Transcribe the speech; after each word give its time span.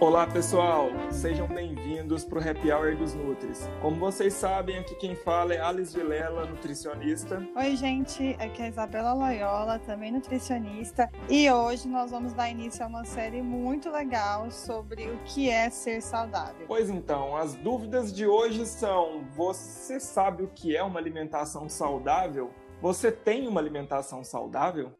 Olá 0.00 0.28
pessoal, 0.28 0.90
sejam 1.10 1.48
bem-vindos 1.48 2.24
para 2.24 2.38
o 2.38 2.48
Happy 2.48 2.70
Hour 2.70 2.96
dos 2.96 3.14
Nutris. 3.14 3.68
Como 3.82 3.96
vocês 3.96 4.32
sabem, 4.32 4.78
aqui 4.78 4.94
quem 4.94 5.16
fala 5.16 5.52
é 5.52 5.60
Alice 5.60 5.92
Vilela, 5.92 6.46
nutricionista. 6.46 7.44
Oi 7.56 7.74
gente, 7.74 8.36
aqui 8.38 8.62
é 8.62 8.66
a 8.66 8.68
Isabela 8.68 9.12
Loyola, 9.12 9.80
também 9.80 10.12
nutricionista, 10.12 11.10
e 11.28 11.50
hoje 11.50 11.88
nós 11.88 12.12
vamos 12.12 12.32
dar 12.32 12.48
início 12.48 12.84
a 12.84 12.86
uma 12.86 13.04
série 13.04 13.42
muito 13.42 13.90
legal 13.90 14.48
sobre 14.52 15.10
o 15.10 15.18
que 15.24 15.50
é 15.50 15.68
ser 15.68 16.00
saudável. 16.00 16.64
Pois 16.68 16.88
então, 16.88 17.36
as 17.36 17.56
dúvidas 17.56 18.12
de 18.12 18.24
hoje 18.24 18.66
são: 18.66 19.24
você 19.34 19.98
sabe 19.98 20.44
o 20.44 20.48
que 20.48 20.76
é 20.76 20.82
uma 20.82 21.00
alimentação 21.00 21.68
saudável? 21.68 22.52
Você 22.80 23.10
tem 23.10 23.48
uma 23.48 23.60
alimentação 23.60 24.22
saudável? 24.22 24.92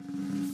Bom, 0.00 0.49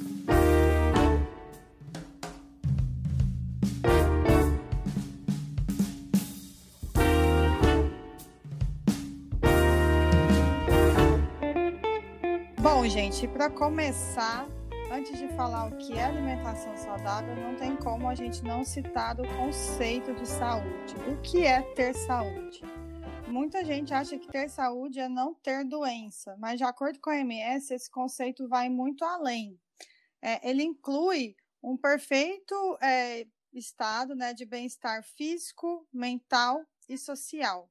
gente, 12.96 13.28
para 13.28 13.50
começar, 13.50 14.48
antes 14.90 15.18
de 15.18 15.28
falar 15.36 15.66
o 15.66 15.76
que 15.76 15.92
é 15.92 16.04
alimentação 16.04 16.74
saudável, 16.78 17.36
não 17.36 17.54
tem 17.54 17.76
como 17.76 18.08
a 18.08 18.14
gente 18.14 18.42
não 18.42 18.64
citar 18.64 19.20
o 19.20 19.36
conceito 19.36 20.14
de 20.14 20.26
saúde. 20.26 20.94
O 21.06 21.20
que 21.20 21.44
é 21.44 21.60
ter 21.74 21.92
saúde? 21.92 22.62
Muita 23.28 23.62
gente 23.62 23.92
acha 23.92 24.18
que 24.18 24.26
ter 24.26 24.48
saúde 24.48 24.98
é 24.98 25.10
não 25.10 25.34
ter 25.34 25.62
doença, 25.62 26.38
mas 26.38 26.56
de 26.56 26.64
acordo 26.64 26.98
com 26.98 27.10
a 27.10 27.16
OMS, 27.16 27.74
esse 27.74 27.90
conceito 27.90 28.48
vai 28.48 28.70
muito 28.70 29.04
além. 29.04 29.60
É, 30.22 30.48
ele 30.48 30.62
inclui 30.62 31.36
um 31.62 31.76
perfeito 31.76 32.78
é, 32.80 33.26
estado 33.52 34.14
né, 34.14 34.32
de 34.32 34.46
bem-estar 34.46 35.02
físico, 35.02 35.86
mental 35.92 36.64
e 36.88 36.96
social. 36.96 37.70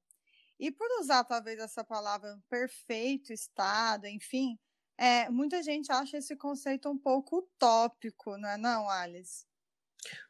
E 0.59 0.69
por 0.69 0.87
usar 0.99 1.23
talvez 1.23 1.57
essa 1.57 1.83
palavra 1.83 2.39
perfeito 2.47 3.33
estado, 3.33 4.05
enfim, 4.05 4.59
é, 4.97 5.29
muita 5.29 5.61
gente 5.61 5.91
acha 5.91 6.17
esse 6.17 6.35
conceito 6.35 6.89
um 6.89 6.97
pouco 6.97 7.39
utópico, 7.39 8.37
não 8.37 8.49
é 8.49 8.57
não, 8.57 8.89
Alice? 8.89 9.45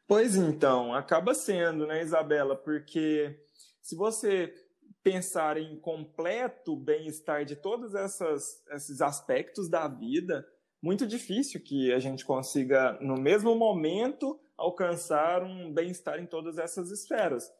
Pois 0.06 0.36
então, 0.36 0.94
acaba 0.94 1.34
sendo, 1.34 1.86
né, 1.86 2.02
Isabela? 2.02 2.56
Porque 2.56 3.38
se 3.82 3.94
você 3.94 4.52
pensar 5.02 5.56
em 5.56 5.78
completo 5.78 6.74
bem-estar 6.74 7.44
de 7.44 7.54
todos 7.54 7.94
essas, 7.94 8.64
esses 8.72 9.00
aspectos 9.00 9.68
da 9.68 9.86
vida, 9.86 10.46
muito 10.82 11.06
difícil 11.06 11.62
que 11.62 11.92
a 11.92 11.98
gente 11.98 12.24
consiga, 12.24 12.98
no 13.00 13.16
mesmo 13.16 13.54
momento, 13.54 14.40
alcançar 14.56 15.42
um 15.42 15.72
bem-estar 15.72 16.18
em 16.18 16.26
todas 16.26 16.58
essas 16.58 16.90
esferas. 16.90 17.50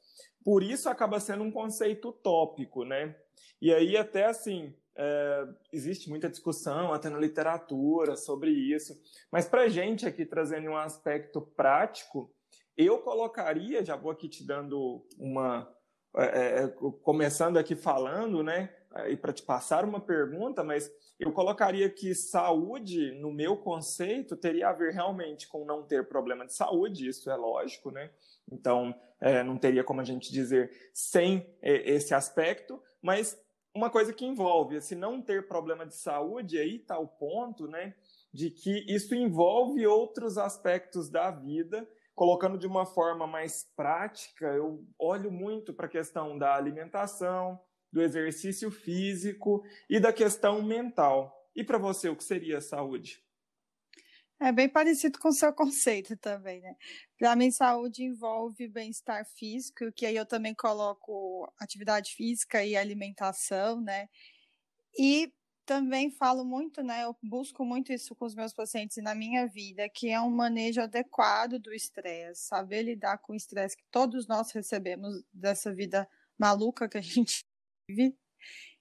Por 0.44 0.62
isso 0.62 0.88
acaba 0.88 1.20
sendo 1.20 1.44
um 1.44 1.50
conceito 1.50 2.08
utópico, 2.08 2.84
né? 2.84 3.16
E 3.60 3.72
aí 3.72 3.96
até 3.96 4.26
assim, 4.26 4.74
é, 4.96 5.48
existe 5.72 6.08
muita 6.08 6.28
discussão 6.28 6.92
até 6.92 7.08
na 7.08 7.18
literatura 7.18 8.16
sobre 8.16 8.50
isso, 8.50 8.98
mas 9.30 9.46
para 9.46 9.62
a 9.62 9.68
gente 9.68 10.06
aqui 10.06 10.24
trazendo 10.24 10.70
um 10.70 10.76
aspecto 10.76 11.40
prático, 11.40 12.32
eu 12.76 12.98
colocaria, 12.98 13.84
já 13.84 13.96
vou 13.96 14.10
aqui 14.10 14.28
te 14.28 14.44
dando 14.44 15.06
uma, 15.18 15.72
é, 16.16 16.24
é, 16.24 16.64
é 16.64 16.68
começando 17.02 17.56
aqui 17.58 17.74
falando, 17.74 18.42
né, 18.42 18.74
e 19.08 19.16
para 19.16 19.32
te 19.32 19.42
passar 19.42 19.84
uma 19.84 20.00
pergunta, 20.00 20.64
mas 20.64 20.90
eu 21.18 21.32
colocaria 21.32 21.88
que 21.88 22.14
saúde, 22.14 23.12
no 23.12 23.32
meu 23.32 23.56
conceito, 23.56 24.36
teria 24.36 24.68
a 24.68 24.72
ver 24.72 24.92
realmente 24.92 25.48
com 25.48 25.64
não 25.64 25.82
ter 25.82 26.06
problema 26.08 26.46
de 26.46 26.54
saúde, 26.54 27.08
isso 27.08 27.30
é 27.30 27.36
lógico, 27.36 27.90
né? 27.90 28.10
Então, 28.50 28.94
é, 29.20 29.42
não 29.42 29.56
teria 29.56 29.82
como 29.82 30.00
a 30.00 30.04
gente 30.04 30.30
dizer 30.30 30.70
sem 30.92 31.46
é, 31.62 31.90
esse 31.90 32.14
aspecto, 32.14 32.82
mas 33.00 33.38
uma 33.76 33.90
coisa 33.90 34.12
que 34.12 34.24
envolve, 34.24 34.80
se 34.80 34.94
não 34.94 35.20
ter 35.20 35.46
problema 35.46 35.84
de 35.84 35.94
saúde, 35.94 36.58
aí 36.58 36.76
está 36.76 36.98
o 36.98 37.06
ponto, 37.06 37.68
né, 37.68 37.94
de 38.32 38.50
que 38.50 38.84
isso 38.88 39.14
envolve 39.14 39.86
outros 39.86 40.38
aspectos 40.38 41.10
da 41.10 41.30
vida. 41.30 41.86
Colocando 42.14 42.56
de 42.56 42.66
uma 42.66 42.86
forma 42.86 43.26
mais 43.26 43.70
prática, 43.76 44.46
eu 44.46 44.82
olho 44.98 45.30
muito 45.30 45.74
para 45.74 45.84
a 45.84 45.90
questão 45.90 46.38
da 46.38 46.54
alimentação, 46.54 47.60
do 47.92 48.00
exercício 48.00 48.70
físico 48.70 49.62
e 49.88 50.00
da 50.00 50.14
questão 50.14 50.62
mental. 50.62 51.30
E 51.54 51.62
para 51.62 51.76
você, 51.76 52.08
o 52.08 52.16
que 52.16 52.24
seria 52.24 52.62
saúde? 52.62 53.22
É 54.38 54.52
bem 54.52 54.68
parecido 54.68 55.18
com 55.18 55.28
o 55.28 55.32
seu 55.32 55.52
conceito 55.54 56.16
também, 56.16 56.60
né? 56.60 56.76
Para 57.18 57.34
mim, 57.36 57.50
saúde 57.50 58.04
envolve 58.04 58.68
bem-estar 58.68 59.24
físico, 59.26 59.90
que 59.92 60.04
aí 60.04 60.16
eu 60.16 60.26
também 60.26 60.54
coloco 60.54 61.50
atividade 61.58 62.14
física 62.14 62.64
e 62.64 62.76
alimentação, 62.76 63.80
né? 63.80 64.08
E 64.98 65.32
também 65.66 66.10
falo 66.10 66.44
muito, 66.44 66.82
né? 66.82 67.04
Eu 67.04 67.16
busco 67.22 67.64
muito 67.64 67.92
isso 67.92 68.14
com 68.14 68.26
os 68.26 68.34
meus 68.34 68.52
pacientes 68.54 69.02
na 69.02 69.14
minha 69.14 69.46
vida, 69.46 69.88
que 69.88 70.10
é 70.10 70.20
um 70.20 70.30
manejo 70.30 70.80
adequado 70.80 71.58
do 71.58 71.72
estresse, 71.74 72.42
saber 72.46 72.82
lidar 72.82 73.18
com 73.18 73.32
o 73.32 73.36
estresse 73.36 73.76
que 73.76 73.84
todos 73.90 74.28
nós 74.28 74.52
recebemos 74.52 75.24
dessa 75.32 75.74
vida 75.74 76.08
maluca 76.38 76.88
que 76.88 76.98
a 76.98 77.00
gente 77.02 77.40
vive 77.88 78.14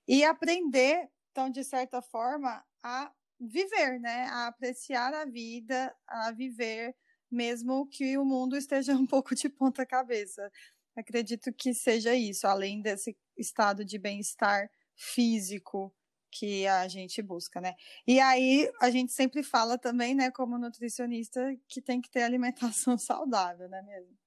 e 0.07 0.23
aprender, 0.23 1.09
então, 1.31 1.49
de 1.49 1.63
certa 1.63 2.01
forma, 2.01 2.63
a 2.83 3.11
viver, 3.39 3.99
né? 3.99 4.25
A 4.27 4.47
apreciar 4.47 5.13
a 5.13 5.25
vida, 5.25 5.93
a 6.07 6.31
viver, 6.31 6.95
mesmo 7.31 7.87
que 7.87 8.17
o 8.17 8.25
mundo 8.25 8.55
esteja 8.57 8.93
um 8.95 9.05
pouco 9.05 9.35
de 9.35 9.49
ponta 9.49 9.85
cabeça. 9.85 10.51
Acredito 10.95 11.51
que 11.53 11.73
seja 11.73 12.15
isso, 12.15 12.47
além 12.47 12.81
desse 12.81 13.17
estado 13.37 13.83
de 13.83 13.97
bem-estar 13.97 14.69
físico 14.95 15.93
que 16.31 16.67
a 16.67 16.87
gente 16.87 17.21
busca, 17.21 17.61
né? 17.61 17.75
E 18.07 18.19
aí 18.19 18.69
a 18.81 18.89
gente 18.89 19.13
sempre 19.13 19.43
fala 19.43 19.77
também, 19.77 20.13
né, 20.15 20.31
como 20.31 20.57
nutricionista, 20.57 21.41
que 21.67 21.81
tem 21.81 22.01
que 22.01 22.09
ter 22.09 22.23
alimentação 22.23 22.97
saudável, 22.99 23.69
né 23.69 23.81
mesmo? 23.81 24.24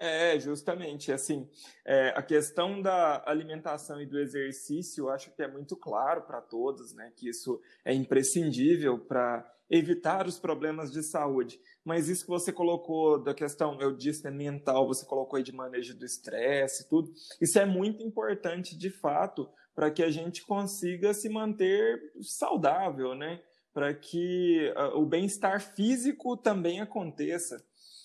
É, 0.00 0.38
justamente, 0.38 1.10
assim, 1.10 1.48
é, 1.84 2.10
a 2.10 2.22
questão 2.22 2.80
da 2.80 3.20
alimentação 3.26 4.00
e 4.00 4.06
do 4.06 4.20
exercício, 4.20 5.04
eu 5.04 5.10
acho 5.10 5.34
que 5.34 5.42
é 5.42 5.48
muito 5.48 5.76
claro 5.76 6.22
para 6.22 6.40
todos, 6.40 6.94
né, 6.94 7.12
que 7.16 7.28
isso 7.28 7.60
é 7.84 7.92
imprescindível 7.92 8.96
para 8.96 9.44
evitar 9.68 10.26
os 10.28 10.38
problemas 10.38 10.92
de 10.92 11.02
saúde. 11.02 11.60
Mas 11.84 12.08
isso 12.08 12.24
que 12.24 12.30
você 12.30 12.52
colocou 12.52 13.20
da 13.20 13.34
questão, 13.34 13.80
eu 13.80 13.94
disse, 13.96 14.22
né, 14.22 14.30
mental, 14.30 14.86
você 14.86 15.04
colocou 15.04 15.36
aí 15.36 15.42
de 15.42 15.52
manejo 15.52 15.98
do 15.98 16.04
estresse, 16.04 16.88
tudo, 16.88 17.12
isso 17.40 17.58
é 17.58 17.66
muito 17.66 18.00
importante, 18.00 18.78
de 18.78 18.90
fato, 18.90 19.50
para 19.74 19.90
que 19.90 20.04
a 20.04 20.10
gente 20.10 20.44
consiga 20.44 21.12
se 21.12 21.28
manter 21.28 22.12
saudável, 22.20 23.16
né, 23.16 23.42
para 23.74 23.92
que 23.92 24.72
uh, 24.76 24.98
o 24.98 25.04
bem-estar 25.04 25.60
físico 25.60 26.36
também 26.36 26.80
aconteça. 26.80 27.64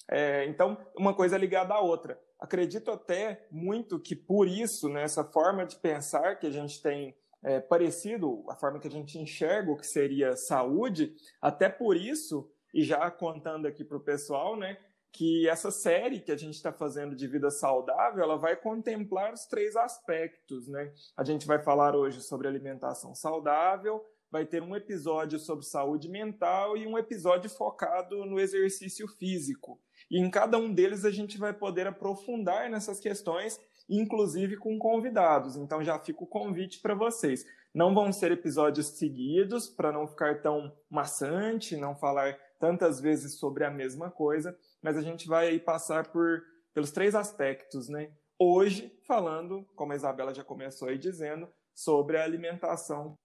É, 0.09 0.45
então, 0.45 0.77
uma 0.97 1.13
coisa 1.13 1.37
ligada 1.37 1.73
à 1.73 1.79
outra. 1.79 2.19
Acredito 2.39 2.91
até 2.91 3.47
muito 3.49 3.99
que 3.99 4.15
por 4.15 4.47
isso, 4.47 4.89
nessa 4.89 5.23
né, 5.23 5.29
forma 5.31 5.65
de 5.65 5.77
pensar 5.77 6.35
que 6.35 6.47
a 6.47 6.51
gente 6.51 6.81
tem 6.81 7.15
é, 7.43 7.59
parecido, 7.59 8.43
a 8.49 8.55
forma 8.55 8.79
que 8.79 8.87
a 8.87 8.91
gente 8.91 9.17
enxerga 9.17 9.71
o 9.71 9.77
que 9.77 9.87
seria 9.87 10.35
saúde, 10.35 11.15
até 11.41 11.69
por 11.69 11.95
isso, 11.95 12.49
e 12.73 12.83
já 12.83 13.09
contando 13.11 13.67
aqui 13.67 13.83
para 13.83 13.97
o 13.97 14.03
pessoal, 14.03 14.57
né, 14.57 14.77
que 15.13 15.47
essa 15.47 15.69
série 15.69 16.19
que 16.19 16.31
a 16.31 16.37
gente 16.37 16.55
está 16.55 16.73
fazendo 16.73 17.15
de 17.15 17.27
vida 17.27 17.51
saudável, 17.51 18.23
ela 18.23 18.35
vai 18.35 18.55
contemplar 18.55 19.31
os 19.31 19.45
três 19.45 19.75
aspectos, 19.75 20.67
né? 20.67 20.91
A 21.15 21.23
gente 21.23 21.45
vai 21.45 21.61
falar 21.61 21.95
hoje 21.95 22.19
sobre 22.19 22.47
alimentação 22.47 23.13
saudável, 23.13 24.03
vai 24.31 24.43
ter 24.43 24.63
um 24.63 24.75
episódio 24.75 25.37
sobre 25.37 25.63
saúde 25.63 26.09
mental 26.09 26.75
e 26.75 26.87
um 26.87 26.97
episódio 26.97 27.47
focado 27.47 28.25
no 28.25 28.39
exercício 28.39 29.07
físico. 29.07 29.79
E 30.09 30.19
em 30.19 30.29
cada 30.29 30.57
um 30.57 30.73
deles 30.73 31.05
a 31.05 31.11
gente 31.11 31.38
vai 31.38 31.53
poder 31.53 31.88
aprofundar 31.88 32.69
nessas 32.69 33.00
questões, 33.00 33.59
inclusive 33.89 34.57
com 34.57 34.77
convidados. 34.77 35.55
Então 35.55 35.83
já 35.83 36.00
fica 36.00 36.23
o 36.23 36.27
convite 36.27 36.79
para 36.81 36.95
vocês. 36.95 37.45
Não 37.73 37.94
vão 37.94 38.11
ser 38.11 38.31
episódios 38.31 38.88
seguidos 38.97 39.67
para 39.67 39.91
não 39.91 40.07
ficar 40.07 40.41
tão 40.41 40.71
maçante, 40.89 41.75
não 41.75 41.95
falar 41.95 42.38
tantas 42.59 43.01
vezes 43.01 43.39
sobre 43.39 43.65
a 43.65 43.71
mesma 43.71 44.11
coisa, 44.11 44.57
mas 44.81 44.95
a 44.95 45.01
gente 45.01 45.27
vai 45.27 45.59
passar 45.59 46.11
por 46.11 46.41
pelos 46.73 46.91
três 46.91 47.13
aspectos, 47.13 47.88
né? 47.88 48.11
Hoje 48.39 48.91
falando, 49.07 49.65
como 49.75 49.94
a 49.94 49.95
Isabela 49.95 50.33
já 50.33 50.44
começou 50.44 50.88
aí 50.88 50.97
dizendo, 50.97 51.47
sobre 51.73 52.17
a 52.17 52.23
alimentação 52.23 53.17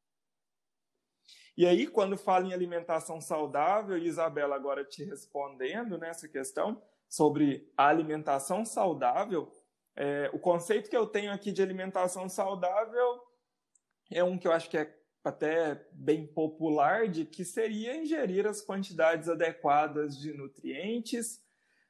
e 1.57 1.67
aí, 1.67 1.87
quando 1.87 2.17
fala 2.17 2.47
em 2.47 2.53
alimentação 2.53 3.21
saudável, 3.21 3.99
Isabela 3.99 4.55
agora 4.55 4.85
te 4.85 5.03
respondendo 5.05 5.99
nessa 5.99 6.29
questão 6.29 6.81
sobre 7.09 7.69
a 7.77 7.89
alimentação 7.89 8.65
saudável, 8.65 9.53
é, 9.97 10.31
o 10.33 10.39
conceito 10.39 10.89
que 10.89 10.97
eu 10.97 11.07
tenho 11.07 11.33
aqui 11.33 11.51
de 11.51 11.61
alimentação 11.61 12.29
saudável 12.29 13.21
é 14.11 14.23
um 14.23 14.39
que 14.39 14.47
eu 14.47 14.53
acho 14.53 14.71
que 14.71 14.79
é 14.79 14.97
até 15.25 15.85
bem 15.93 16.27
popular, 16.27 17.09
de 17.09 17.25
que 17.25 17.45
seria 17.45 17.97
ingerir 17.97 18.47
as 18.47 18.61
quantidades 18.61 19.29
adequadas 19.29 20.17
de 20.17 20.33
nutrientes, 20.33 21.43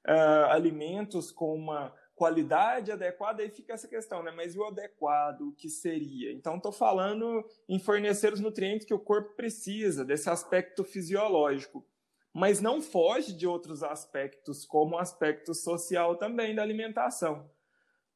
uh, 0.07 0.51
alimentos 0.51 1.31
com 1.31 1.55
uma 1.55 1.95
qualidade 2.19 2.91
adequada, 2.91 3.43
aí 3.43 3.49
fica 3.49 3.73
essa 3.73 3.87
questão, 3.87 4.25
né? 4.25 4.33
Mas 4.33 4.57
e 4.57 4.59
o 4.59 4.65
adequado, 4.65 5.43
o 5.43 5.53
que 5.53 5.69
seria? 5.69 6.33
Então, 6.33 6.57
estou 6.57 6.73
falando 6.73 7.47
em 7.69 7.79
fornecer 7.79 8.33
os 8.33 8.41
nutrientes 8.41 8.85
que 8.85 8.93
o 8.93 8.99
corpo 8.99 9.37
precisa, 9.37 10.05
desse 10.05 10.29
aspecto 10.29 10.83
fisiológico. 10.83 11.87
Mas 12.35 12.61
não 12.61 12.83
foge 12.83 13.33
de 13.33 13.47
outros 13.47 13.85
aspectos, 13.85 14.67
como 14.67 14.97
o 14.97 14.99
aspecto 14.99 15.55
social 15.55 16.17
também 16.17 16.57
da 16.57 16.63
alimentação. 16.63 17.49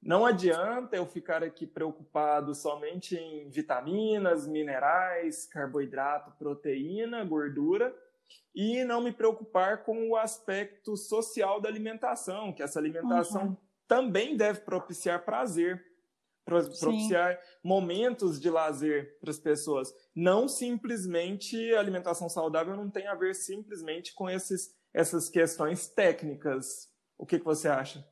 Não 0.03 0.27
adianta 0.27 0.97
eu 0.97 1.07
ficar 1.07 1.45
aqui 1.45 1.65
preocupado 1.65 2.57
somente 2.57 3.17
em 3.17 3.49
vitaminas, 3.49 4.49
minerais, 4.49 5.47
carboidrato, 5.47 6.33
proteína, 6.33 7.25
gordura, 7.25 7.95
e 8.53 8.85
não 8.85 9.01
me 9.01 9.13
preocupar 9.13 9.85
com 9.85 10.11
o 10.11 10.17
aspecto 10.17 10.97
social 10.97 11.61
da 11.61 11.69
alimentação, 11.69 12.53
que 12.53 12.65
essa 12.65 12.81
alimentação 12.81 13.45
uhum. 13.45 13.57
Também 13.93 14.39
deve 14.39 14.61
propiciar 14.61 15.23
prazer, 15.23 15.85
propiciar 16.47 17.35
Sim. 17.35 17.41
momentos 17.63 18.41
de 18.41 18.49
lazer 18.49 19.19
para 19.21 19.31
as 19.31 19.39
pessoas. 19.39 19.93
Não 20.17 20.49
simplesmente 20.49 21.75
a 21.75 21.79
alimentação 21.79 22.27
saudável 22.27 22.75
não 22.75 22.91
tem 22.91 23.07
a 23.07 23.15
ver 23.15 23.35
simplesmente 23.35 24.15
com 24.15 24.31
esses, 24.31 24.75
essas 24.95 25.29
questões 25.29 25.89
técnicas. 25.89 26.89
O 27.19 27.27
que, 27.27 27.39
que 27.39 27.45
você 27.45 27.69
acha? 27.69 28.03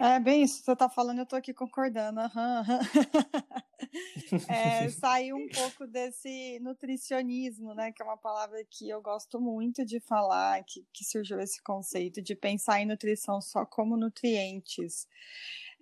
É 0.00 0.18
bem 0.18 0.42
isso, 0.42 0.62
você 0.62 0.72
está 0.72 0.88
falando, 0.88 1.18
eu 1.18 1.24
estou 1.24 1.38
aqui 1.38 1.54
concordando. 1.54 2.20
Uhum, 2.20 2.60
uhum. 2.68 4.38
é, 4.48 4.88
sair 4.90 5.32
um 5.32 5.48
pouco 5.48 5.86
desse 5.86 6.58
nutricionismo, 6.60 7.74
né? 7.74 7.92
Que 7.92 8.02
é 8.02 8.04
uma 8.04 8.16
palavra 8.16 8.58
que 8.68 8.88
eu 8.88 9.00
gosto 9.00 9.40
muito 9.40 9.84
de 9.84 10.00
falar, 10.00 10.64
que, 10.64 10.84
que 10.92 11.04
surgiu 11.04 11.38
esse 11.38 11.62
conceito 11.62 12.20
de 12.20 12.34
pensar 12.34 12.80
em 12.80 12.86
nutrição 12.86 13.40
só 13.40 13.64
como 13.64 13.96
nutrientes. 13.96 15.06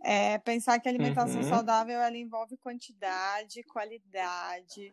É, 0.04 0.36
pensar 0.38 0.78
que 0.80 0.88
a 0.88 0.90
alimentação 0.90 1.40
uhum. 1.40 1.48
saudável 1.48 2.00
ela 2.00 2.16
envolve 2.16 2.56
quantidade, 2.56 3.62
qualidade, 3.62 4.92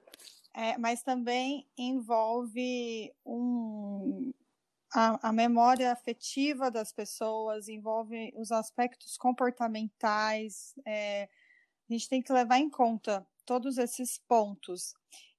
é, 0.54 0.78
mas 0.78 1.02
também 1.02 1.68
envolve 1.78 3.12
um, 3.26 4.32
a, 4.94 5.30
a, 5.30 5.32
memória 5.32 5.92
afetiva 5.92 6.72
das 6.72 6.92
pessoas, 6.92 7.68
envolve 7.68 8.34
os 8.36 8.52
aspectos 8.52 9.18
comportamentais. 9.18 10.74
É, 10.86 11.30
a 11.90 11.94
gente 11.94 12.10
tem 12.10 12.22
que 12.22 12.34
levar 12.34 12.58
em 12.58 12.70
conta 12.70 13.26
todos 13.46 13.78
esses 13.78 14.18
pontos. 14.28 14.94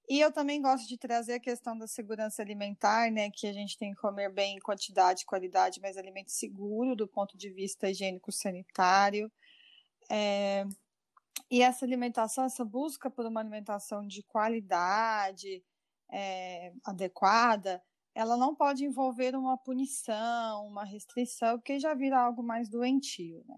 E 0.08 0.20
eu 0.20 0.32
também 0.32 0.60
gosto 0.60 0.88
de 0.88 0.98
trazer 0.98 1.34
a 1.34 1.40
questão 1.40 1.78
da 1.78 1.86
segurança 1.86 2.42
alimentar, 2.42 3.10
né? 3.12 3.30
Que 3.30 3.46
a 3.46 3.52
gente 3.52 3.78
tem 3.78 3.92
que 3.92 4.00
comer 4.00 4.28
bem 4.32 4.56
em 4.56 4.60
quantidade, 4.60 5.24
qualidade, 5.24 5.80
mas 5.80 5.96
alimento 5.96 6.32
seguro 6.32 6.96
do 6.96 7.06
ponto 7.06 7.38
de 7.38 7.48
vista 7.50 7.88
higiênico-sanitário. 7.88 9.30
É, 10.10 10.66
e 11.48 11.62
essa 11.62 11.84
alimentação, 11.84 12.44
essa 12.44 12.64
busca 12.64 13.08
por 13.08 13.24
uma 13.24 13.40
alimentação 13.40 14.04
de 14.06 14.22
qualidade 14.24 15.62
é, 16.10 16.72
adequada, 16.84 17.80
ela 18.14 18.36
não 18.36 18.54
pode 18.54 18.84
envolver 18.84 19.36
uma 19.36 19.56
punição, 19.56 20.66
uma 20.66 20.84
restrição, 20.84 21.58
porque 21.58 21.78
já 21.78 21.94
vira 21.94 22.18
algo 22.18 22.42
mais 22.42 22.68
doentio, 22.68 23.44
né? 23.46 23.56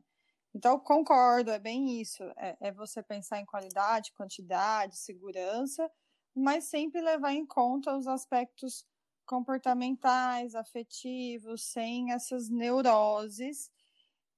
Então, 0.55 0.79
concordo, 0.79 1.51
é 1.51 1.59
bem 1.59 2.01
isso. 2.01 2.23
É, 2.37 2.57
é, 2.61 2.73
você 2.73 3.03
pensar 3.03 3.41
em 3.41 3.47
qualidade, 3.47 4.13
quantidade, 4.13 4.99
segurança, 4.99 5.91
mas 6.35 6.65
sempre 6.65 7.01
levar 7.01 7.33
em 7.33 7.47
conta 7.47 7.97
os 7.97 8.07
aspectos 8.07 8.87
comportamentais, 9.25 10.55
afetivos, 10.55 11.65
sem 11.65 12.13
essas 12.13 12.51
neuroses. 12.51 13.71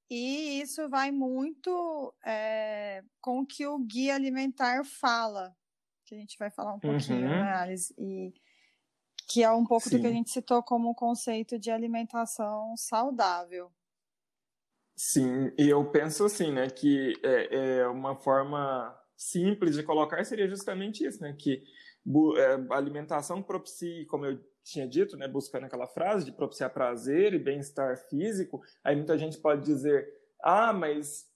E 0.09 0.61
isso 0.61 0.89
vai 0.89 1.11
muito 1.11 2.15
é, 2.25 3.03
com 3.21 3.41
o 3.41 3.47
que 3.47 3.67
o 3.67 3.79
guia 3.79 4.15
alimentar 4.15 4.85
fala, 4.85 5.57
que 6.05 6.15
a 6.15 6.19
gente 6.19 6.37
vai 6.39 6.51
falar 6.51 6.75
um 6.75 6.81
pouquinho, 6.81 7.23
uhum. 7.23 7.29
né, 7.29 7.57
Alice? 7.57 7.93
E 7.99 8.33
que 9.29 9.43
é 9.43 9.51
um 9.51 9.65
pouco 9.65 9.89
Sim. 9.89 9.97
do 9.97 10.01
que 10.03 10.07
a 10.07 10.13
gente 10.13 10.31
citou 10.31 10.63
como 10.63 10.91
o 10.91 10.95
conceito 10.95 11.59
de 11.59 11.71
alimentação 11.71 12.77
saudável. 12.77 13.71
Sim, 14.97 15.53
e 15.59 15.69
eu 15.69 15.85
penso 15.91 16.25
assim, 16.25 16.53
né, 16.53 16.71
que 16.71 17.15
é, 17.23 17.79
é 17.81 17.89
uma 17.89 18.15
forma 18.15 18.97
simples 19.17 19.75
de 19.75 19.83
colocar 19.83 20.25
seria 20.25 20.49
justamente 20.49 21.05
isso, 21.05 21.21
né, 21.21 21.35
que 21.37 21.65
é, 22.37 22.75
alimentação 22.75 23.43
propicie, 23.43 24.07
como 24.07 24.27
eu 24.27 24.39
tinha 24.63 24.87
dito, 24.87 25.17
né, 25.17 25.27
buscando 25.27 25.65
aquela 25.65 25.87
frase 25.87 26.25
de 26.25 26.33
propiciar 26.33 26.73
prazer 26.73 27.35
e 27.35 27.39
bem-estar 27.39 27.97
físico, 28.09 28.63
aí 28.85 28.95
muita 28.95 29.19
gente 29.19 29.39
pode 29.39 29.65
dizer, 29.65 30.07
ah, 30.41 30.73
mas 30.73 31.27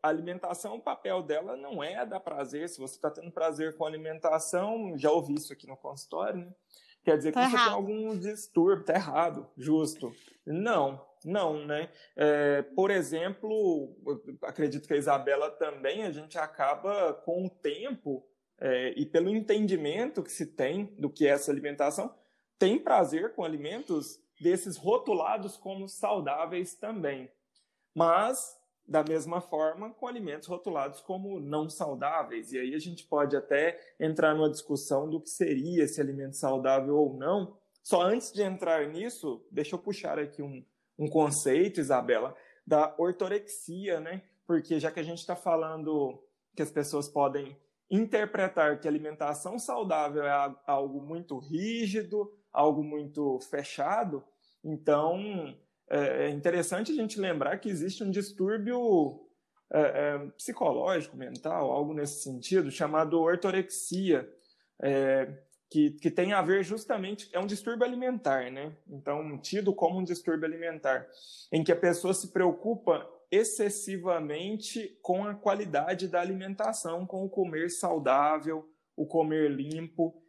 a 0.00 0.08
alimentação, 0.08 0.76
o 0.76 0.82
papel 0.82 1.22
dela 1.22 1.56
não 1.56 1.82
é 1.82 2.06
dar 2.06 2.20
prazer, 2.20 2.68
se 2.68 2.78
você 2.78 2.94
está 2.94 3.10
tendo 3.10 3.32
prazer 3.32 3.76
com 3.76 3.84
a 3.84 3.88
alimentação, 3.88 4.96
já 4.96 5.10
ouvi 5.10 5.34
isso 5.34 5.52
aqui 5.52 5.66
no 5.66 5.76
consultório, 5.76 6.40
né, 6.40 6.54
quer 7.08 7.16
dizer 7.16 7.30
que 7.30 7.34
tá 7.34 7.48
você 7.48 7.54
errado. 7.54 7.66
tem 7.66 7.74
algum 7.74 8.18
distúrbio, 8.18 8.84
tá 8.84 8.94
errado, 8.94 9.48
justo. 9.56 10.12
Não, 10.46 11.02
não, 11.24 11.64
né? 11.64 11.90
É, 12.14 12.62
por 12.62 12.90
exemplo, 12.90 13.96
acredito 14.42 14.86
que 14.86 14.94
a 14.94 14.98
Isabela 14.98 15.50
também, 15.50 16.02
a 16.02 16.10
gente 16.10 16.38
acaba 16.38 17.14
com 17.14 17.46
o 17.46 17.50
tempo 17.50 18.26
é, 18.60 18.92
e 18.96 19.06
pelo 19.06 19.30
entendimento 19.30 20.22
que 20.22 20.30
se 20.30 20.46
tem 20.46 20.94
do 20.98 21.08
que 21.08 21.26
é 21.26 21.30
essa 21.30 21.50
alimentação, 21.50 22.14
tem 22.58 22.78
prazer 22.78 23.34
com 23.34 23.44
alimentos 23.44 24.20
desses 24.38 24.76
rotulados 24.76 25.56
como 25.56 25.88
saudáveis 25.88 26.74
também. 26.74 27.30
Mas 27.94 28.57
da 28.88 29.04
mesma 29.04 29.42
forma 29.42 29.90
com 29.90 30.06
alimentos 30.06 30.48
rotulados 30.48 31.00
como 31.02 31.38
não 31.38 31.68
saudáveis. 31.68 32.52
E 32.52 32.58
aí 32.58 32.74
a 32.74 32.78
gente 32.78 33.04
pode 33.04 33.36
até 33.36 33.78
entrar 34.00 34.34
numa 34.34 34.50
discussão 34.50 35.08
do 35.10 35.20
que 35.20 35.28
seria 35.28 35.84
esse 35.84 36.00
alimento 36.00 36.36
saudável 36.36 36.96
ou 36.96 37.14
não. 37.14 37.58
Só 37.82 38.00
antes 38.00 38.32
de 38.32 38.42
entrar 38.42 38.88
nisso, 38.88 39.46
deixa 39.50 39.74
eu 39.74 39.78
puxar 39.78 40.18
aqui 40.18 40.42
um, 40.42 40.64
um 40.98 41.06
conceito, 41.06 41.80
Isabela, 41.80 42.34
da 42.66 42.94
ortorexia, 42.96 44.00
né? 44.00 44.22
Porque 44.46 44.80
já 44.80 44.90
que 44.90 45.00
a 45.00 45.04
gente 45.04 45.18
está 45.18 45.36
falando 45.36 46.22
que 46.56 46.62
as 46.62 46.70
pessoas 46.70 47.08
podem 47.08 47.54
interpretar 47.90 48.80
que 48.80 48.88
alimentação 48.88 49.58
saudável 49.58 50.24
é 50.24 50.54
algo 50.66 51.02
muito 51.02 51.38
rígido, 51.38 52.32
algo 52.52 52.82
muito 52.82 53.38
fechado, 53.50 54.24
então 54.64 55.54
é, 55.90 56.26
é 56.26 56.30
interessante 56.30 56.92
a 56.92 56.94
gente 56.94 57.20
lembrar 57.20 57.58
que 57.58 57.68
existe 57.68 58.02
um 58.02 58.10
distúrbio 58.10 59.28
é, 59.72 59.80
é, 59.80 60.18
psicológico, 60.36 61.16
mental, 61.16 61.70
algo 61.70 61.92
nesse 61.92 62.22
sentido, 62.22 62.70
chamado 62.70 63.20
ortorexia, 63.20 64.28
é, 64.82 65.30
que, 65.70 65.90
que 65.90 66.10
tem 66.10 66.32
a 66.32 66.40
ver 66.40 66.64
justamente, 66.64 67.28
é 67.32 67.38
um 67.38 67.46
distúrbio 67.46 67.84
alimentar, 67.86 68.50
né? 68.50 68.74
Então, 68.88 69.38
tido 69.38 69.74
como 69.74 69.98
um 69.98 70.04
distúrbio 70.04 70.46
alimentar, 70.46 71.06
em 71.52 71.62
que 71.62 71.70
a 71.70 71.76
pessoa 71.76 72.14
se 72.14 72.32
preocupa 72.32 73.06
excessivamente 73.30 74.98
com 75.02 75.26
a 75.26 75.34
qualidade 75.34 76.08
da 76.08 76.20
alimentação, 76.20 77.06
com 77.06 77.24
o 77.24 77.28
comer 77.28 77.70
saudável, 77.70 78.66
o 78.96 79.06
comer 79.06 79.50
limpo. 79.50 80.22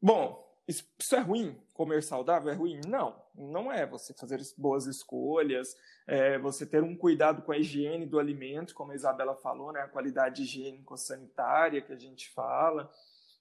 Bom, 0.00 0.47
isso, 0.68 1.16
é 1.16 1.20
ruim? 1.20 1.58
Comer 1.72 2.02
saudável 2.02 2.52
é 2.52 2.54
ruim? 2.54 2.80
Não, 2.86 3.16
não 3.34 3.72
é. 3.72 3.86
Você 3.86 4.12
fazer 4.12 4.38
boas 4.58 4.86
escolhas, 4.86 5.74
é, 6.06 6.38
você 6.38 6.66
ter 6.66 6.82
um 6.82 6.94
cuidado 6.94 7.40
com 7.40 7.52
a 7.52 7.56
higiene 7.56 8.04
do 8.04 8.18
alimento, 8.18 8.74
como 8.74 8.92
a 8.92 8.94
Isabela 8.94 9.34
falou, 9.34 9.72
né? 9.72 9.80
a 9.80 9.88
qualidade 9.88 10.42
higiênico-sanitária 10.42 11.80
que 11.80 11.92
a 11.92 11.96
gente 11.96 12.28
fala. 12.30 12.90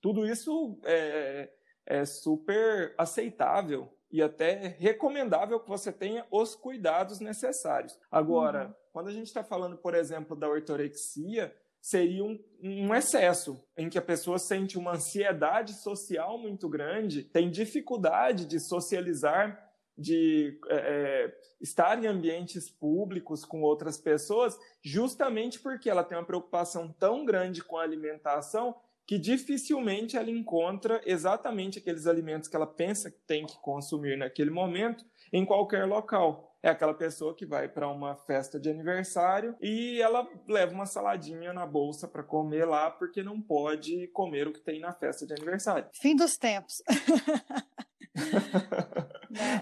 Tudo 0.01 0.25
isso 0.25 0.79
é, 0.86 1.50
é 1.86 2.05
super 2.05 2.96
aceitável 2.98 3.91
e 4.10 4.22
até 4.22 4.77
recomendável 4.79 5.60
que 5.60 5.67
você 5.67 5.91
tenha 5.91 6.25
os 6.31 6.55
cuidados 6.55 7.19
necessários. 7.19 8.00
Agora, 8.10 8.67
uhum. 8.67 8.74
quando 8.93 9.07
a 9.10 9.13
gente 9.13 9.27
está 9.27 9.43
falando, 9.43 9.77
por 9.77 9.93
exemplo, 9.93 10.36
da 10.36 10.48
ortorexia, 10.48 11.53
seria 11.81 12.24
um, 12.24 12.38
um, 12.62 12.93
excesso, 12.93 13.63
em 13.77 13.89
que 13.89 13.98
a 13.98 14.01
pessoa 14.01 14.38
sente 14.38 14.77
uma 14.77 14.93
ansiedade 14.93 15.74
social 15.81 16.38
muito 16.38 16.67
grande, 16.67 17.24
tem 17.24 17.50
dificuldade 17.50 18.46
de 18.46 18.60
socializar, 18.60 19.65
de 19.98 20.60
é, 20.69 20.75
é, 20.75 21.39
estar 21.60 22.03
em 22.03 22.07
ambientes 22.07 22.69
públicos 22.69 23.43
com 23.43 23.62
outras 23.62 23.98
pessoas, 23.98 24.55
justamente 24.84 25.60
porque 25.60 25.89
ela 25.89 26.03
tem 26.03 26.17
uma 26.17 26.25
preocupação 26.25 26.93
tão 27.00 27.25
grande 27.25 27.63
com 27.63 27.77
a 27.77 27.84
alimentação 27.84 28.75
que 29.07 29.17
dificilmente 29.17 30.17
ela 30.17 30.29
encontra 30.29 31.01
exatamente 31.05 31.79
aqueles 31.79 32.05
alimentos 32.05 32.50
que 32.50 32.55
ela 32.55 32.67
pensa 32.67 33.10
que 33.10 33.22
tem 33.22 33.46
que 33.46 33.57
consumir 33.62 34.17
naquele 34.17 34.50
momento 34.50 35.05
em 35.31 35.46
qualquer 35.46 35.86
local 35.86 36.47
é 36.62 36.70
aquela 36.70 36.94
pessoa 36.94 37.36
que 37.36 37.46
vai 37.46 37.68
para 37.68 37.88
uma 37.88 38.16
festa 38.16 38.60
de 38.60 38.70
aniversário 38.70 39.56
e 39.62 40.02
ela 40.02 40.28
leva 40.48 40.74
uma 40.74 40.86
saladinha 40.86 41.54
na 41.54 41.66
bolsa 41.66 42.08
para 42.08 42.24
comer 42.24 42.66
lá 42.66 42.90
porque 42.90 43.22
não 43.24 43.42
pode 43.42 44.08
comer 44.08 44.48
o 44.48 44.54
que 44.54 44.62
tem 44.62 44.80
na 44.80 44.94
festa 44.94 45.26
de 45.26 45.34
aniversário. 45.34 45.90
Fim 45.94 46.16
dos 46.16 46.38
tempos. 46.38 46.82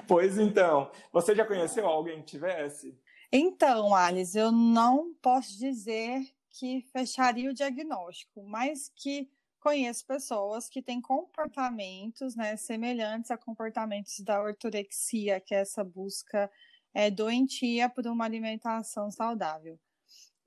Pois 0.07 0.37
então, 0.37 0.89
você 1.11 1.35
já 1.35 1.45
conheceu 1.45 1.85
alguém 1.85 2.19
que 2.19 2.27
tivesse? 2.27 2.97
Então, 3.31 3.93
Alice, 3.93 4.37
eu 4.37 4.51
não 4.51 5.13
posso 5.21 5.57
dizer 5.57 6.21
que 6.51 6.81
fecharia 6.93 7.49
o 7.49 7.53
diagnóstico, 7.53 8.43
mas 8.43 8.89
que 8.95 9.29
conheço 9.59 10.05
pessoas 10.05 10.69
que 10.69 10.81
têm 10.81 11.01
comportamentos 11.01 12.35
né, 12.35 12.55
semelhantes 12.55 13.31
a 13.31 13.37
comportamentos 13.37 14.19
da 14.19 14.41
ortorexia, 14.41 15.39
que 15.39 15.55
é 15.55 15.59
essa 15.59 15.83
busca 15.83 16.49
é, 16.95 17.11
doentia 17.11 17.89
por 17.89 18.07
uma 18.07 18.23
alimentação 18.23 19.11
saudável. 19.11 19.77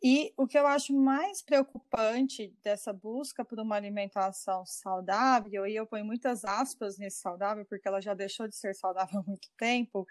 E 0.02 0.32
o 0.36 0.46
que 0.46 0.58
eu 0.58 0.66
acho 0.66 0.94
mais 0.94 1.42
preocupante 1.42 2.56
dessa 2.62 2.92
busca 2.92 3.44
por 3.44 3.60
uma 3.60 3.76
alimentação 3.76 4.64
saudável, 4.64 5.66
e 5.66 5.76
eu 5.76 5.86
ponho 5.86 6.04
muitas 6.06 6.44
aspas 6.44 6.96
nesse 6.96 7.18
saudável, 7.20 7.66
porque 7.66 7.86
ela 7.86 8.00
já 8.00 8.14
deixou 8.14 8.48
de 8.48 8.56
ser 8.56 8.74
saudável 8.74 9.20
há 9.20 9.22
muito 9.24 9.50
tempo, 9.58 10.06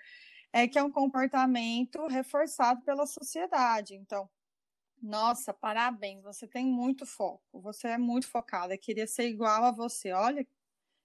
é 0.54 0.68
que 0.68 0.78
é 0.78 0.84
um 0.84 0.92
comportamento 0.92 2.06
reforçado 2.08 2.82
pela 2.84 3.08
sociedade. 3.08 3.96
Então, 3.96 4.30
nossa, 5.02 5.54
parabéns, 5.54 6.22
você 6.24 6.48
tem 6.48 6.66
muito 6.66 7.06
foco, 7.06 7.62
você 7.62 7.90
é 7.90 7.98
muito 7.98 8.28
focada, 8.28 8.78
queria 8.78 9.08
ser 9.08 9.28
igual 9.30 9.64
a 9.64 9.72
você. 9.72 10.12
Olha 10.12 10.46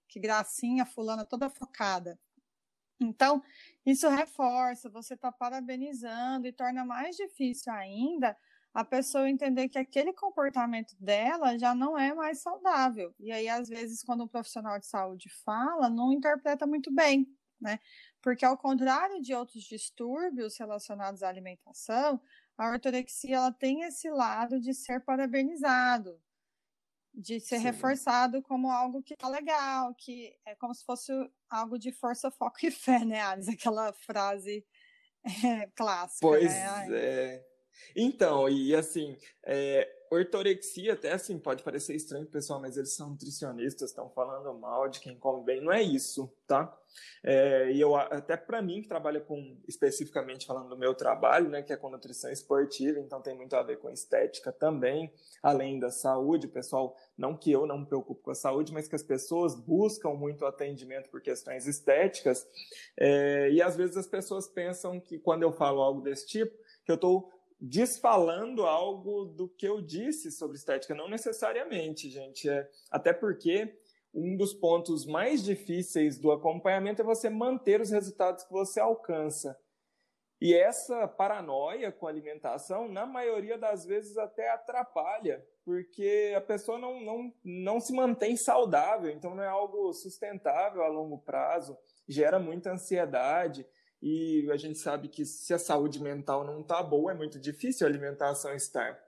que 0.09 0.21
gracinha, 0.21 0.85
fulana 0.85 1.25
toda 1.25 1.49
focada. 1.49 2.19
Então, 3.03 3.43
isso 3.85 4.09
reforça, 4.09 4.89
você 4.89 5.15
está 5.15 5.33
parabenizando 5.33 6.47
e 6.47 6.53
torna 6.53 6.85
mais 6.85 7.17
difícil 7.17 7.73
ainda 7.73 8.37
a 8.73 8.85
pessoa 8.85 9.29
entender 9.29 9.69
que 9.69 9.79
aquele 9.79 10.13
comportamento 10.13 10.97
dela 10.99 11.59
já 11.59 11.75
não 11.75 11.99
é 11.99 12.15
mais 12.15 12.41
saudável. 12.41 13.15
E 13.19 13.31
aí, 13.31 13.49
às 13.49 13.69
vezes, 13.69 14.03
quando 14.03 14.25
um 14.25 14.29
profissional 14.29 14.79
de 14.79 14.87
saúde 14.87 15.29
fala, 15.45 15.91
não 15.91 16.13
interpreta 16.13 16.67
muito 16.67 16.91
bem, 16.93 17.27
né? 17.61 17.79
Porque, 18.23 18.45
ao 18.45 18.57
contrário 18.57 19.21
de 19.21 19.35
outros 19.35 19.65
distúrbios 19.65 20.57
relacionados 20.57 21.23
à 21.23 21.29
alimentação, 21.29 22.21
a 22.57 22.71
ortorexia 22.71 23.37
ela 23.37 23.53
tem 23.53 23.83
esse 23.83 24.09
lado 24.09 24.59
de 24.61 24.73
ser 24.73 25.01
parabenizado, 25.05 26.19
de 27.15 27.41
ser 27.41 27.59
Sim. 27.59 27.65
reforçado 27.65 28.43
como 28.43 28.71
algo 28.71 29.03
que 29.03 29.17
tá 29.17 29.29
legal, 29.29 29.95
que 29.95 30.35
é 30.47 30.55
como 30.55 30.75
se 30.75 30.85
fosse 30.85 31.13
algo 31.51 31.79
de 31.79 31.93
força, 31.93 32.31
foco 32.31 32.59
e 32.63 32.71
fé, 32.71 33.05
né, 33.05 33.21
Alice? 33.21 33.51
Aquela 33.51 33.93
frase 33.93 34.65
é, 35.45 35.67
clássica. 35.75 36.27
Pois 36.27 36.51
né? 36.51 36.87
é. 36.91 37.52
Então, 37.95 38.49
e 38.49 38.75
assim, 38.75 39.17
é, 39.45 39.89
ortorexia 40.15 40.93
até 40.93 41.13
assim 41.13 41.39
pode 41.39 41.63
parecer 41.63 41.95
estranho 41.95 42.27
pessoal, 42.27 42.61
mas 42.61 42.77
eles 42.77 42.93
são 42.93 43.11
nutricionistas, 43.11 43.91
estão 43.91 44.11
falando 44.11 44.53
mal 44.59 44.89
de 44.89 45.01
quem 45.01 45.17
come 45.17 45.43
bem, 45.45 45.61
não 45.61 45.73
é 45.73 45.83
isso, 45.83 46.31
tá? 46.47 46.77
É, 47.25 47.73
e 47.73 47.81
eu 47.81 47.97
até 47.97 48.37
para 48.37 48.61
mim 48.61 48.83
que 48.83 48.89
trabalha 48.89 49.21
com 49.21 49.57
especificamente 49.67 50.47
falando 50.47 50.69
do 50.69 50.77
meu 50.77 50.95
trabalho, 50.95 51.49
né, 51.49 51.63
que 51.63 51.73
é 51.73 51.77
com 51.77 51.89
nutrição 51.89 52.31
esportiva, 52.31 52.99
então 52.99 53.23
tem 53.23 53.35
muito 53.35 53.57
a 53.57 53.63
ver 53.63 53.79
com 53.79 53.89
estética 53.89 54.53
também, 54.53 55.11
além 55.43 55.79
da 55.79 55.91
saúde, 55.91 56.47
pessoal, 56.47 56.95
não 57.17 57.35
que 57.35 57.51
eu 57.51 57.67
não 57.67 57.79
me 57.79 57.87
preocupe 57.87 58.23
com 58.23 58.31
a 58.31 58.35
saúde, 58.35 58.73
mas 58.73 58.87
que 58.87 58.95
as 58.95 59.03
pessoas 59.03 59.55
buscam 59.55 60.11
muito 60.11 60.45
atendimento 60.45 61.09
por 61.09 61.23
questões 61.23 61.67
estéticas, 61.67 62.47
é, 62.99 63.51
e 63.51 63.63
às 63.63 63.77
vezes 63.77 63.97
as 63.97 64.07
pessoas 64.07 64.47
pensam 64.47 65.01
que 65.01 65.19
quando 65.19 65.43
eu 65.43 65.53
falo 65.53 65.81
algo 65.81 66.03
desse 66.03 66.27
tipo, 66.27 66.55
que 66.85 66.91
eu 66.91 66.97
estou 66.97 67.31
desfalando 67.65 68.67
algo 68.67 69.25
do 69.25 69.49
que 69.49 69.69
eu 69.69 69.81
disse 69.81 70.33
sobre 70.33 70.57
estética, 70.57 70.97
não 70.97 71.09
necessariamente, 71.09 72.11
gente. 72.11 72.51
É, 72.51 72.69
até 72.91 73.13
porque 73.13 73.79
um 74.13 74.37
dos 74.37 74.53
pontos 74.53 75.07
mais 75.07 75.45
difíceis 75.45 76.19
do 76.19 76.33
acompanhamento 76.33 77.03
é 77.03 77.05
você 77.05 77.31
manter 77.31 77.81
os 77.81 77.91
resultados 77.91 78.43
que 78.43 78.53
você 78.53 78.81
alcança. 78.81 79.57
E 80.41 80.53
essa 80.53 81.07
paranoia 81.07 81.93
com 81.93 82.09
alimentação, 82.09 82.89
na 82.89 83.07
maioria 83.07 83.57
das 83.57 83.87
vezes, 83.87 84.19
até 84.19 84.51
atrapalha, 84.51 85.47
porque 85.65 86.35
a 86.37 86.41
pessoa 86.41 86.81
não, 86.81 87.01
não, 87.01 87.33
não 87.45 87.81
se 87.81 87.93
mantém 87.93 88.37
saudável, 88.37 89.09
então 89.09 89.37
não 89.37 89.45
é 89.45 89.47
algo 89.47 89.93
sustentável 89.93 90.83
a 90.83 90.89
longo 90.89 91.19
prazo, 91.19 91.79
gera 92.09 92.41
muita 92.41 92.73
ansiedade. 92.73 93.65
E 94.03 94.51
a 94.51 94.57
gente 94.57 94.79
sabe 94.79 95.09
que 95.09 95.25
se 95.25 95.55
a 95.55 95.59
saúde 95.59 96.03
mental 96.03 96.45
não 96.45 96.61
está 96.61 96.83
boa, 96.83 97.13
é 97.13 97.15
muito 97.15 97.39
difícil 97.39 97.87
a 97.87 97.91
alimentação 97.91 98.53
estar. 98.53 98.99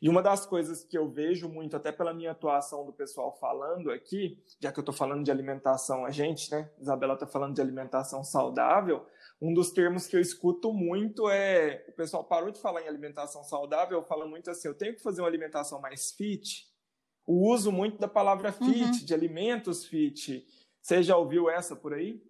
E 0.00 0.08
uma 0.08 0.22
das 0.22 0.46
coisas 0.46 0.84
que 0.84 0.96
eu 0.96 1.10
vejo 1.10 1.48
muito, 1.48 1.76
até 1.76 1.90
pela 1.90 2.14
minha 2.14 2.30
atuação 2.30 2.86
do 2.86 2.92
pessoal 2.92 3.36
falando 3.40 3.90
aqui, 3.90 4.40
já 4.60 4.70
que 4.70 4.78
eu 4.78 4.82
estou 4.82 4.94
falando 4.94 5.24
de 5.24 5.30
alimentação, 5.30 6.04
a 6.04 6.10
gente, 6.10 6.50
né? 6.52 6.70
Isabela 6.78 7.14
está 7.14 7.26
falando 7.26 7.54
de 7.54 7.60
alimentação 7.60 8.22
saudável. 8.22 9.04
Um 9.42 9.52
dos 9.52 9.72
termos 9.72 10.06
que 10.06 10.14
eu 10.14 10.20
escuto 10.20 10.72
muito 10.72 11.28
é: 11.28 11.84
o 11.88 11.92
pessoal 11.92 12.22
parou 12.22 12.52
de 12.52 12.60
falar 12.60 12.82
em 12.82 12.88
alimentação 12.88 13.42
saudável, 13.42 14.02
fala 14.04 14.26
muito 14.26 14.50
assim, 14.50 14.68
eu 14.68 14.74
tenho 14.74 14.94
que 14.94 15.02
fazer 15.02 15.20
uma 15.20 15.28
alimentação 15.28 15.80
mais 15.80 16.12
fit. 16.12 16.66
O 17.26 17.52
uso 17.52 17.72
muito 17.72 17.98
da 17.98 18.08
palavra 18.08 18.52
fit, 18.52 18.84
uhum. 18.84 18.90
de 18.92 19.12
alimentos 19.12 19.84
fit. 19.84 20.46
Você 20.80 21.02
já 21.02 21.16
ouviu 21.16 21.50
essa 21.50 21.76
por 21.76 21.92
aí? 21.92 22.22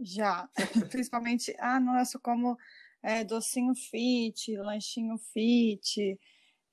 Já, 0.00 0.48
principalmente, 0.90 1.54
ah, 1.58 1.80
nossa, 1.80 2.18
como 2.18 2.56
é, 3.02 3.24
docinho 3.24 3.74
fit, 3.74 4.56
lanchinho 4.56 5.18
fit, 5.32 6.18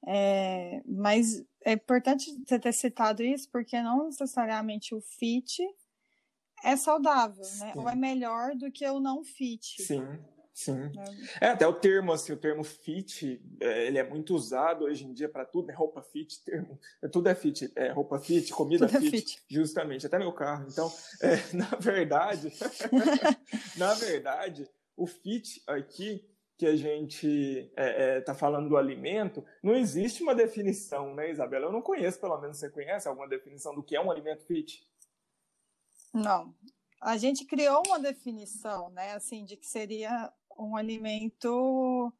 é, 0.07 0.81
mas 0.85 1.43
é 1.63 1.73
importante 1.73 2.31
você 2.45 2.59
ter 2.59 2.73
citado 2.73 3.23
isso 3.23 3.49
porque 3.51 3.81
não 3.81 4.05
necessariamente 4.05 4.93
o 4.93 5.01
fit 5.01 5.63
é 6.63 6.75
saudável, 6.75 7.45
né? 7.59 7.73
Ou 7.75 7.89
é 7.89 7.95
melhor 7.95 8.55
do 8.55 8.71
que 8.71 8.87
o 8.87 8.99
não 8.99 9.23
fit. 9.23 9.81
Sim. 9.81 10.03
Sim. 10.55 10.89
É. 11.41 11.47
é, 11.47 11.49
até 11.49 11.67
o 11.67 11.73
termo, 11.73 12.13
assim, 12.13 12.31
o 12.31 12.37
termo 12.37 12.63
fit, 12.63 13.41
é, 13.59 13.87
ele 13.87 13.97
é 13.97 14.03
muito 14.03 14.33
usado 14.33 14.85
hoje 14.85 15.05
em 15.05 15.11
dia 15.11 15.27
para 15.27 15.43
tudo, 15.43 15.67
né? 15.67 15.73
Roupa 15.73 16.01
fit, 16.01 16.41
termo, 16.45 16.79
é, 17.01 17.09
tudo 17.09 17.27
é 17.27 17.35
fit, 17.35 17.69
é, 17.75 17.91
roupa 17.91 18.17
fit, 18.19 18.53
comida 18.53 18.87
fit, 18.87 19.05
é 19.05 19.11
fit, 19.11 19.43
justamente, 19.49 20.05
até 20.07 20.17
meu 20.17 20.31
carro. 20.31 20.65
Então, 20.71 20.89
é, 21.21 21.35
na 21.53 21.69
verdade, 21.77 22.53
na 23.75 23.93
verdade, 23.95 24.65
o 24.95 25.05
fit 25.05 25.61
aqui 25.67 26.25
que 26.57 26.65
a 26.65 26.75
gente 26.77 27.69
está 28.17 28.33
falando 28.33 28.69
do 28.69 28.77
alimento, 28.77 29.43
não 29.61 29.75
existe 29.75 30.23
uma 30.23 30.33
definição, 30.33 31.13
né, 31.13 31.29
Isabela? 31.29 31.65
Eu 31.65 31.73
não 31.73 31.81
conheço, 31.81 32.17
pelo 32.17 32.39
menos 32.39 32.55
você 32.57 32.69
conhece 32.69 33.09
alguma 33.09 33.27
definição 33.27 33.75
do 33.75 33.83
que 33.83 33.93
é 33.93 33.99
um 33.99 34.09
alimento 34.09 34.45
fit? 34.45 34.89
Não, 36.13 36.55
a 37.01 37.17
gente 37.17 37.45
criou 37.45 37.83
uma 37.85 37.99
definição, 37.99 38.89
né, 38.89 39.13
assim, 39.13 39.43
de 39.43 39.55
que 39.55 39.67
seria 39.67 40.31
um 40.57 40.75
alimento 40.75 42.11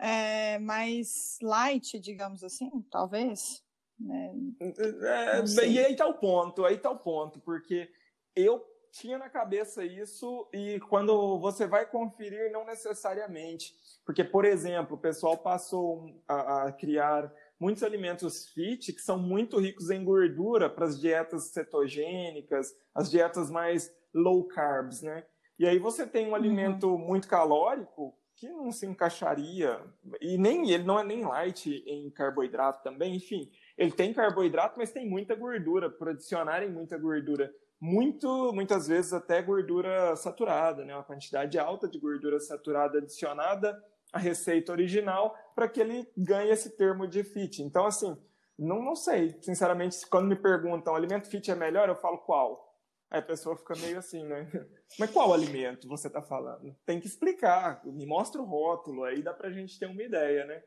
é, 0.00 0.58
mais 0.58 1.38
light, 1.42 1.98
digamos 1.98 2.42
assim, 2.44 2.70
talvez. 2.90 3.62
Né? 3.98 4.34
É, 4.60 5.66
e 5.66 5.78
aí 5.78 5.92
está 5.92 6.06
o 6.06 6.14
ponto, 6.14 6.64
aí 6.64 6.76
está 6.76 6.90
o 6.90 6.98
ponto, 6.98 7.40
porque 7.40 7.90
eu 8.34 8.62
tinha 8.92 9.18
na 9.18 9.28
cabeça 9.28 9.84
isso 9.84 10.48
e 10.52 10.80
quando 10.88 11.38
você 11.38 11.66
vai 11.66 11.86
conferir, 11.86 12.50
não 12.50 12.64
necessariamente. 12.64 13.74
Porque, 14.04 14.24
por 14.24 14.44
exemplo, 14.44 14.96
o 14.96 15.00
pessoal 15.00 15.36
passou 15.36 16.22
a, 16.26 16.64
a 16.64 16.72
criar 16.72 17.32
muitos 17.58 17.82
alimentos 17.82 18.48
fit 18.48 18.92
que 18.92 19.00
são 19.00 19.18
muito 19.18 19.58
ricos 19.58 19.90
em 19.90 20.04
gordura 20.04 20.70
para 20.70 20.86
as 20.86 20.98
dietas 20.98 21.50
cetogênicas, 21.50 22.74
as 22.94 23.10
dietas 23.10 23.50
mais 23.50 23.92
low 24.14 24.44
carbs, 24.44 25.02
né? 25.02 25.26
E 25.58 25.66
aí 25.66 25.78
você 25.78 26.06
tem 26.06 26.26
um 26.26 26.30
uhum. 26.30 26.34
alimento 26.34 26.98
muito 26.98 27.28
calórico 27.28 28.14
que 28.36 28.48
não 28.50 28.70
se 28.70 28.86
encaixaria, 28.86 29.80
e 30.20 30.36
nem 30.36 30.70
ele 30.70 30.84
não 30.84 30.98
é 31.00 31.04
nem 31.04 31.24
light 31.24 31.82
em 31.86 32.10
carboidrato 32.10 32.82
também, 32.82 33.16
enfim, 33.16 33.50
ele 33.78 33.90
tem 33.90 34.12
carboidrato, 34.12 34.78
mas 34.78 34.92
tem 34.92 35.08
muita 35.08 35.34
gordura, 35.34 35.88
por 35.88 36.10
adicionarem 36.10 36.70
muita 36.70 36.98
gordura, 36.98 37.50
muito, 37.80 38.52
muitas 38.52 38.88
vezes 38.88 39.14
até 39.14 39.40
gordura 39.40 40.14
saturada, 40.16 40.84
né? 40.84 40.94
uma 40.94 41.02
quantidade 41.02 41.58
alta 41.58 41.88
de 41.88 41.98
gordura 41.98 42.38
saturada 42.38 42.98
adicionada 42.98 43.82
à 44.12 44.18
receita 44.18 44.70
original 44.72 45.34
para 45.54 45.68
que 45.68 45.80
ele 45.80 46.06
ganhe 46.16 46.50
esse 46.50 46.76
termo 46.76 47.06
de 47.06 47.24
fit. 47.24 47.62
Então, 47.62 47.86
assim, 47.86 48.16
não, 48.58 48.82
não 48.82 48.94
sei, 48.94 49.36
sinceramente, 49.42 50.06
quando 50.08 50.28
me 50.28 50.36
perguntam, 50.36 50.94
alimento 50.94 51.28
fit 51.28 51.50
é 51.50 51.54
melhor, 51.54 51.88
eu 51.88 51.96
falo 51.96 52.18
qual? 52.18 52.65
Aí 53.10 53.20
a 53.20 53.22
pessoa 53.22 53.56
fica 53.56 53.74
meio 53.76 53.98
assim, 53.98 54.24
né? 54.24 54.48
Mas 54.98 55.10
qual 55.10 55.32
alimento 55.32 55.88
você 55.88 56.08
está 56.08 56.20
falando? 56.20 56.74
Tem 56.84 57.00
que 57.00 57.06
explicar, 57.06 57.84
me 57.84 58.06
mostra 58.06 58.40
o 58.40 58.44
rótulo, 58.44 59.04
aí 59.04 59.22
dá 59.22 59.32
para 59.32 59.48
a 59.48 59.52
gente 59.52 59.78
ter 59.78 59.86
uma 59.86 60.02
ideia, 60.02 60.44
né? 60.44 60.62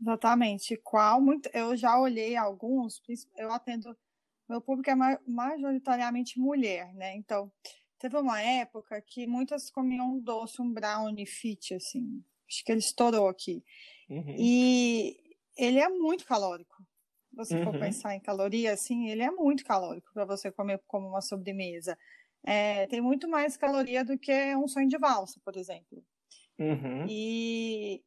Exatamente. 0.00 0.76
Qual? 0.76 1.20
Muito, 1.20 1.48
eu 1.52 1.76
já 1.76 1.98
olhei 1.98 2.36
alguns, 2.36 3.02
eu 3.36 3.52
atendo. 3.52 3.96
Meu 4.48 4.60
público 4.60 4.90
é 4.90 5.18
majoritariamente 5.26 6.40
mulher, 6.40 6.92
né? 6.94 7.14
Então, 7.16 7.52
teve 7.98 8.16
uma 8.16 8.40
época 8.40 9.00
que 9.02 9.26
muitas 9.26 9.70
comiam 9.70 10.14
um 10.14 10.20
doce, 10.20 10.62
um 10.62 10.72
brownie 10.72 11.26
fit, 11.26 11.74
assim. 11.74 12.24
Acho 12.48 12.64
que 12.64 12.72
ele 12.72 12.78
estourou 12.78 13.28
aqui. 13.28 13.62
Uhum. 14.08 14.34
E 14.38 15.36
ele 15.56 15.78
é 15.78 15.88
muito 15.88 16.24
calórico 16.24 16.87
você 17.38 17.56
uhum. 17.56 17.64
for 17.64 17.78
pensar 17.78 18.14
em 18.14 18.20
caloria, 18.20 18.72
assim, 18.72 19.08
ele 19.08 19.22
é 19.22 19.30
muito 19.30 19.64
calórico 19.64 20.12
para 20.12 20.24
você 20.24 20.50
comer 20.50 20.82
como 20.86 21.08
uma 21.08 21.20
sobremesa. 21.20 21.96
é, 22.44 22.86
tem 22.88 23.00
muito 23.00 23.28
mais 23.28 23.56
caloria 23.56 24.04
do 24.04 24.18
que 24.18 24.54
um 24.56 24.66
sonho 24.68 24.88
de 24.88 24.98
valsa, 24.98 25.40
por 25.44 25.56
exemplo. 25.56 26.04
Uhum. 26.58 27.06
E 27.08 28.02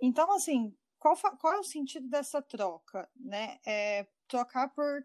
então, 0.00 0.32
assim, 0.32 0.74
qual, 0.98 1.16
qual 1.38 1.54
é 1.54 1.58
o 1.58 1.64
sentido 1.64 2.08
dessa 2.08 2.40
troca? 2.42 3.08
Né? 3.14 3.58
É 3.66 4.06
trocar 4.28 4.68
por 4.68 5.04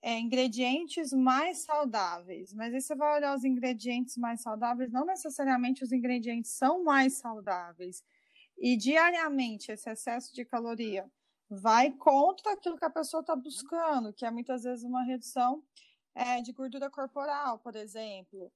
é, 0.00 0.18
ingredientes 0.18 1.12
mais 1.12 1.64
saudáveis. 1.64 2.52
Mas 2.52 2.74
aí 2.74 2.80
você 2.80 2.94
vai 2.94 3.16
olhar 3.16 3.36
os 3.36 3.44
ingredientes 3.44 4.16
mais 4.16 4.42
saudáveis, 4.42 4.90
não 4.90 5.04
necessariamente 5.04 5.84
os 5.84 5.92
ingredientes 5.92 6.52
são 6.52 6.84
mais 6.84 7.18
saudáveis. 7.18 8.02
E 8.58 8.76
diariamente 8.76 9.72
esse 9.72 9.90
excesso 9.90 10.34
de 10.34 10.44
caloria 10.44 11.10
vai 11.60 11.90
contra 11.90 12.52
aquilo 12.52 12.78
que 12.78 12.84
a 12.84 12.90
pessoa 12.90 13.20
está 13.20 13.36
buscando, 13.36 14.12
que 14.12 14.24
é 14.24 14.30
muitas 14.30 14.62
vezes 14.62 14.84
uma 14.84 15.02
redução 15.02 15.62
é, 16.14 16.40
de 16.40 16.52
gordura 16.52 16.90
corporal, 16.90 17.58
por 17.58 17.76
exemplo. 17.76 18.50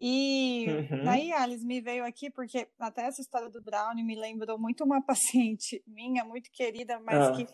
E 0.00 0.66
uhum. 0.68 1.04
daí, 1.04 1.32
Alice, 1.32 1.64
me 1.64 1.80
veio 1.80 2.04
aqui 2.04 2.30
porque 2.30 2.68
até 2.78 3.02
essa 3.02 3.20
história 3.20 3.48
do 3.48 3.62
brownie 3.62 4.02
me 4.02 4.16
lembrou 4.16 4.58
muito 4.58 4.82
uma 4.84 5.00
paciente 5.06 5.82
minha, 5.86 6.24
muito 6.24 6.50
querida, 6.50 6.98
mas 7.00 7.28
ah. 7.28 7.32
que 7.32 7.46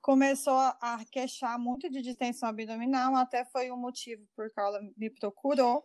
começou 0.00 0.56
a 0.56 1.04
queixar 1.12 1.58
muito 1.58 1.88
de 1.88 2.02
distensão 2.02 2.48
abdominal, 2.48 3.14
até 3.14 3.44
foi 3.44 3.70
um 3.70 3.76
motivo 3.76 4.26
por 4.34 4.50
qual 4.50 4.74
ela 4.74 4.80
me 4.96 5.08
procurou. 5.08 5.84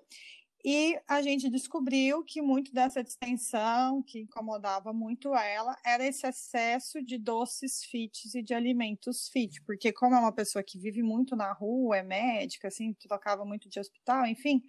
E 0.66 1.00
a 1.08 1.22
gente 1.22 1.50
descobriu 1.50 2.24
que 2.24 2.42
muito 2.42 2.74
dessa 2.74 3.04
distensão, 3.04 4.02
que 4.02 4.22
incomodava 4.22 4.92
muito 4.92 5.34
ela, 5.36 5.78
era 5.86 6.06
esse 6.06 6.28
excesso 6.28 7.02
de 7.02 7.18
doces 7.18 7.84
fit 7.84 8.28
e 8.36 8.42
de 8.42 8.54
alimentos 8.54 9.30
fit, 9.30 9.62
porque 9.64 9.94
como 9.94 10.16
é 10.16 10.20
uma 10.20 10.32
pessoa 10.34 10.64
que 10.64 10.80
vive 10.80 11.04
muito 11.04 11.36
na 11.36 11.54
rua, 11.54 11.98
é 11.98 12.04
médica, 12.04 12.68
assim, 12.70 12.94
trocava 12.94 13.46
muito 13.46 13.70
de 13.70 13.80
hospital, 13.80 14.26
enfim, 14.26 14.64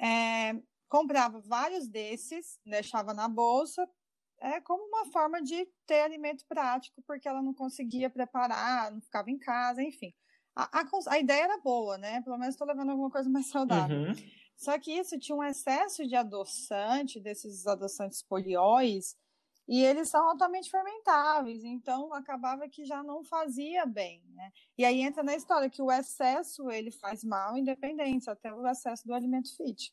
é, 0.00 0.54
comprava 0.88 1.40
vários 1.40 1.88
desses, 1.88 2.58
deixava 2.66 3.14
na 3.14 3.28
bolsa, 3.28 3.88
é 4.40 4.60
como 4.60 4.84
uma 4.84 5.06
forma 5.12 5.40
de 5.40 5.66
ter 5.86 6.00
alimento 6.00 6.44
prático, 6.48 7.00
porque 7.06 7.28
ela 7.28 7.40
não 7.40 7.54
conseguia 7.54 8.10
preparar, 8.10 8.90
não 8.90 9.00
ficava 9.00 9.30
em 9.30 9.38
casa, 9.38 9.82
enfim. 9.82 10.12
A, 10.54 10.80
a, 10.80 10.84
a 11.08 11.18
ideia 11.18 11.44
era 11.44 11.58
boa, 11.58 11.96
né? 11.96 12.20
Pelo 12.22 12.36
menos 12.36 12.54
estou 12.54 12.66
levando 12.66 12.90
alguma 12.90 13.10
coisa 13.10 13.30
mais 13.30 13.46
saudável. 13.46 13.98
Uhum. 13.98 14.14
Só 14.62 14.78
que 14.78 14.92
isso 14.92 15.18
tinha 15.18 15.34
um 15.34 15.42
excesso 15.42 16.06
de 16.06 16.14
adoçante, 16.14 17.18
desses 17.18 17.66
adoçantes 17.66 18.22
polióis, 18.22 19.16
e 19.66 19.84
eles 19.84 20.08
são 20.08 20.24
altamente 20.28 20.70
fermentáveis, 20.70 21.64
então 21.64 22.14
acabava 22.14 22.68
que 22.68 22.84
já 22.84 23.02
não 23.02 23.24
fazia 23.24 23.84
bem, 23.84 24.22
né? 24.28 24.52
E 24.78 24.84
aí 24.84 25.00
entra 25.00 25.24
na 25.24 25.34
história 25.34 25.68
que 25.68 25.82
o 25.82 25.90
excesso 25.90 26.70
ele 26.70 26.92
faz 26.92 27.24
mal, 27.24 27.56
independente, 27.56 28.30
até 28.30 28.54
o 28.54 28.64
excesso 28.68 29.04
do 29.04 29.12
alimento 29.12 29.48
fit. 29.56 29.92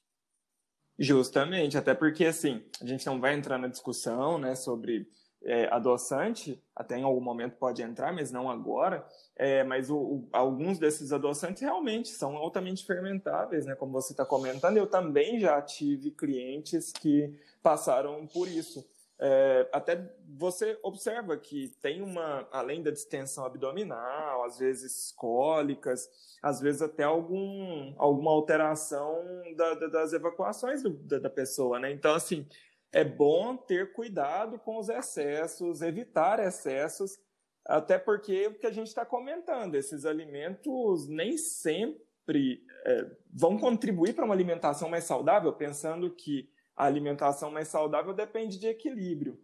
Justamente, 0.99 1.75
até 1.75 1.95
porque 1.95 2.25
assim, 2.25 2.63
a 2.79 2.85
gente 2.85 3.07
não 3.07 3.19
vai 3.19 3.33
entrar 3.33 3.57
na 3.57 3.67
discussão, 3.67 4.37
né, 4.37 4.53
sobre 4.53 5.09
é, 5.43 5.67
adoçante, 5.73 6.61
até 6.75 6.97
em 6.97 7.03
algum 7.03 7.21
momento 7.21 7.55
pode 7.57 7.81
entrar, 7.81 8.13
mas 8.13 8.31
não 8.31 8.49
agora. 8.49 9.05
É, 9.35 9.63
mas 9.63 9.89
o, 9.89 9.97
o, 9.97 10.29
alguns 10.31 10.77
desses 10.77 11.13
adoçantes 11.13 11.61
realmente 11.61 12.09
são 12.09 12.35
altamente 12.35 12.85
fermentáveis, 12.85 13.65
né? 13.65 13.75
Como 13.75 13.91
você 13.91 14.13
está 14.13 14.25
comentando, 14.25 14.77
eu 14.77 14.87
também 14.87 15.39
já 15.39 15.61
tive 15.61 16.11
clientes 16.11 16.91
que 16.91 17.33
passaram 17.63 18.27
por 18.27 18.47
isso. 18.47 18.85
É, 19.21 19.67
até 19.73 20.01
você 20.37 20.79
observa 20.81 21.35
que 21.35 21.67
tem 21.81 22.01
uma, 22.01 22.47
além 22.53 22.81
da 22.81 22.89
distensão 22.89 23.45
abdominal, 23.45 24.45
às 24.45 24.57
vezes 24.57 25.11
cólicas, 25.11 26.09
às 26.41 26.61
vezes 26.61 26.81
até 26.81 27.03
algum, 27.03 27.93
alguma 27.97 28.31
alteração 28.31 29.21
da, 29.57 29.73
da, 29.73 29.87
das 29.87 30.13
evacuações 30.13 30.81
do, 30.83 30.91
da, 30.91 31.19
da 31.19 31.29
pessoa, 31.29 31.79
né? 31.79 31.91
Então, 31.91 32.13
assim, 32.15 32.47
é 32.91 33.03
bom 33.03 33.55
ter 33.55 33.93
cuidado 33.93 34.59
com 34.59 34.77
os 34.77 34.89
excessos, 34.89 35.81
evitar 35.81 36.39
excessos, 36.39 37.17
até 37.65 37.99
porque 37.99 38.47
o 38.47 38.57
que 38.57 38.65
a 38.65 38.71
gente 38.71 38.87
está 38.87 39.05
comentando, 39.05 39.75
esses 39.75 40.05
alimentos 40.05 41.07
nem 41.07 41.37
sempre 41.37 42.63
é, 42.85 43.11
vão 43.31 43.57
contribuir 43.57 44.13
para 44.13 44.25
uma 44.25 44.33
alimentação 44.33 44.89
mais 44.89 45.03
saudável, 45.03 45.53
pensando 45.53 46.09
que 46.15 46.49
a 46.75 46.85
alimentação 46.85 47.51
mais 47.51 47.67
saudável 47.67 48.13
depende 48.13 48.57
de 48.57 48.67
equilíbrio. 48.67 49.39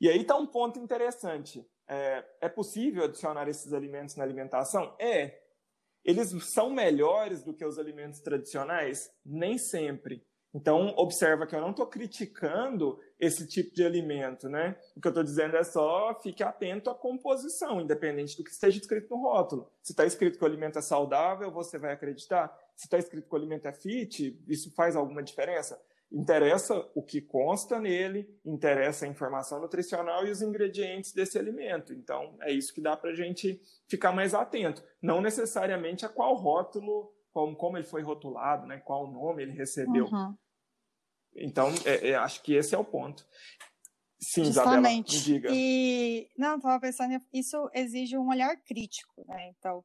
E 0.00 0.08
aí 0.08 0.22
está 0.22 0.36
um 0.36 0.46
ponto 0.46 0.78
interessante. 0.78 1.64
É, 1.88 2.24
é 2.42 2.48
possível 2.48 3.04
adicionar 3.04 3.48
esses 3.48 3.72
alimentos 3.72 4.16
na 4.16 4.24
alimentação? 4.24 4.94
É. 4.98 5.40
Eles 6.04 6.30
são 6.44 6.70
melhores 6.70 7.44
do 7.44 7.54
que 7.54 7.64
os 7.64 7.78
alimentos 7.78 8.20
tradicionais? 8.20 9.10
Nem 9.24 9.58
sempre. 9.58 10.26
Então, 10.52 10.94
observa 10.96 11.46
que 11.46 11.54
eu 11.54 11.60
não 11.60 11.70
estou 11.70 11.86
criticando 11.86 12.98
esse 13.18 13.46
tipo 13.46 13.72
de 13.74 13.84
alimento, 13.84 14.48
né? 14.48 14.76
O 14.96 15.00
que 15.00 15.06
eu 15.06 15.10
estou 15.10 15.22
dizendo 15.22 15.56
é 15.56 15.62
só 15.62 16.18
fique 16.20 16.42
atento 16.42 16.90
à 16.90 16.94
composição, 16.94 17.80
independente 17.80 18.36
do 18.36 18.42
que 18.42 18.50
esteja 18.50 18.78
escrito 18.78 19.10
no 19.10 19.22
rótulo. 19.22 19.70
Se 19.80 19.92
está 19.92 20.04
escrito 20.04 20.38
que 20.38 20.44
o 20.44 20.46
alimento 20.46 20.78
é 20.78 20.82
saudável, 20.82 21.52
você 21.52 21.78
vai 21.78 21.92
acreditar. 21.92 22.52
Se 22.74 22.86
está 22.86 22.98
escrito 22.98 23.28
que 23.28 23.34
o 23.34 23.38
alimento 23.38 23.66
é 23.66 23.72
fit, 23.72 24.42
isso 24.48 24.74
faz 24.74 24.96
alguma 24.96 25.22
diferença? 25.22 25.80
interessa 26.12 26.74
o 26.94 27.02
que 27.02 27.20
consta 27.20 27.78
nele, 27.78 28.28
interessa 28.44 29.04
a 29.04 29.08
informação 29.08 29.60
nutricional 29.60 30.26
e 30.26 30.30
os 30.30 30.42
ingredientes 30.42 31.12
desse 31.12 31.38
alimento. 31.38 31.92
Então, 31.92 32.36
é 32.42 32.52
isso 32.52 32.74
que 32.74 32.80
dá 32.80 32.96
para 32.96 33.10
a 33.10 33.14
gente 33.14 33.60
ficar 33.88 34.12
mais 34.12 34.34
atento. 34.34 34.82
Não 35.00 35.20
necessariamente 35.20 36.04
a 36.04 36.08
qual 36.08 36.34
rótulo, 36.34 37.12
como, 37.32 37.56
como 37.56 37.76
ele 37.76 37.86
foi 37.86 38.02
rotulado, 38.02 38.66
né, 38.66 38.78
qual 38.78 39.10
nome 39.10 39.42
ele 39.42 39.52
recebeu. 39.52 40.06
Uhum. 40.06 40.36
Então, 41.34 41.68
é, 41.84 42.10
é, 42.10 42.14
acho 42.16 42.42
que 42.42 42.54
esse 42.54 42.74
é 42.74 42.78
o 42.78 42.84
ponto. 42.84 43.24
Sim, 44.20 44.44
Justamente. 44.44 45.16
Isabela, 45.16 45.40
diga. 45.40 45.48
E, 45.52 46.28
não, 46.36 46.56
estava 46.56 46.78
pensando, 46.80 47.18
isso 47.32 47.70
exige 47.72 48.18
um 48.18 48.28
olhar 48.28 48.54
crítico, 48.64 49.24
né? 49.26 49.48
Então, 49.48 49.84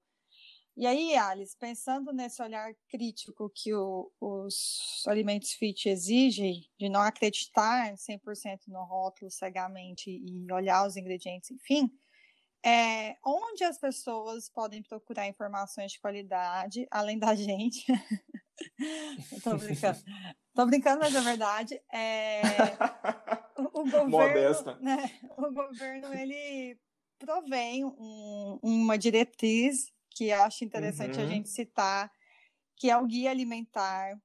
e 0.77 0.85
aí, 0.85 1.15
Alice, 1.15 1.55
pensando 1.57 2.11
nesse 2.11 2.43
olhar 2.43 2.73
crítico 2.89 3.49
que 3.49 3.73
o, 3.73 4.11
os 4.19 5.03
alimentos 5.07 5.53
fit 5.53 5.87
exigem, 5.87 6.69
de 6.77 6.89
não 6.89 6.99
acreditar 6.99 7.93
100% 7.93 8.67
no 8.67 8.83
rótulo 8.83 9.31
cegamente 9.31 10.09
e 10.09 10.51
olhar 10.51 10.85
os 10.85 10.97
ingredientes, 10.97 11.49
enfim, 11.49 11.89
é, 12.65 13.15
onde 13.23 13.63
as 13.63 13.77
pessoas 13.77 14.49
podem 14.49 14.81
procurar 14.81 15.27
informações 15.27 15.91
de 15.91 15.99
qualidade, 15.99 16.87
além 16.89 17.19
da 17.19 17.35
gente? 17.35 17.85
Estou 19.31 19.57
brincando. 19.57 19.99
Tô 20.55 20.65
brincando, 20.65 20.99
mas 21.01 21.13
é 21.13 21.21
verdade. 21.21 21.81
É, 21.93 22.41
o, 23.57 23.81
o 23.81 23.83
governo, 23.85 24.09
Modesta. 24.09 24.75
Né, 24.79 25.11
o 25.37 25.51
governo, 25.51 26.13
ele 26.13 26.79
provém 27.19 27.85
um, 27.85 28.59
uma 28.63 28.97
diretriz 28.97 29.93
que 30.09 30.31
acho 30.31 30.63
interessante 30.63 31.19
uhum. 31.19 31.25
a 31.25 31.27
gente 31.27 31.49
citar, 31.49 32.11
que 32.77 32.89
é 32.89 32.97
o 32.97 33.05
Guia 33.05 33.29
Alimentar. 33.29 34.19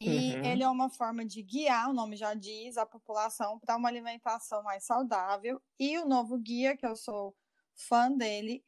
E 0.00 0.34
uhum. 0.34 0.44
ele 0.44 0.62
é 0.62 0.68
uma 0.68 0.88
forma 0.88 1.24
de 1.24 1.42
guiar, 1.42 1.90
o 1.90 1.92
nome 1.92 2.16
já 2.16 2.32
diz, 2.34 2.76
a 2.76 2.86
população 2.86 3.58
para 3.58 3.76
uma 3.76 3.88
alimentação 3.88 4.62
mais 4.62 4.84
saudável. 4.84 5.60
E 5.78 5.98
o 5.98 6.06
novo 6.06 6.38
guia, 6.38 6.76
que 6.76 6.86
eu 6.86 6.94
sou 6.94 7.34
fã 7.78 8.10
dele, 8.10 8.62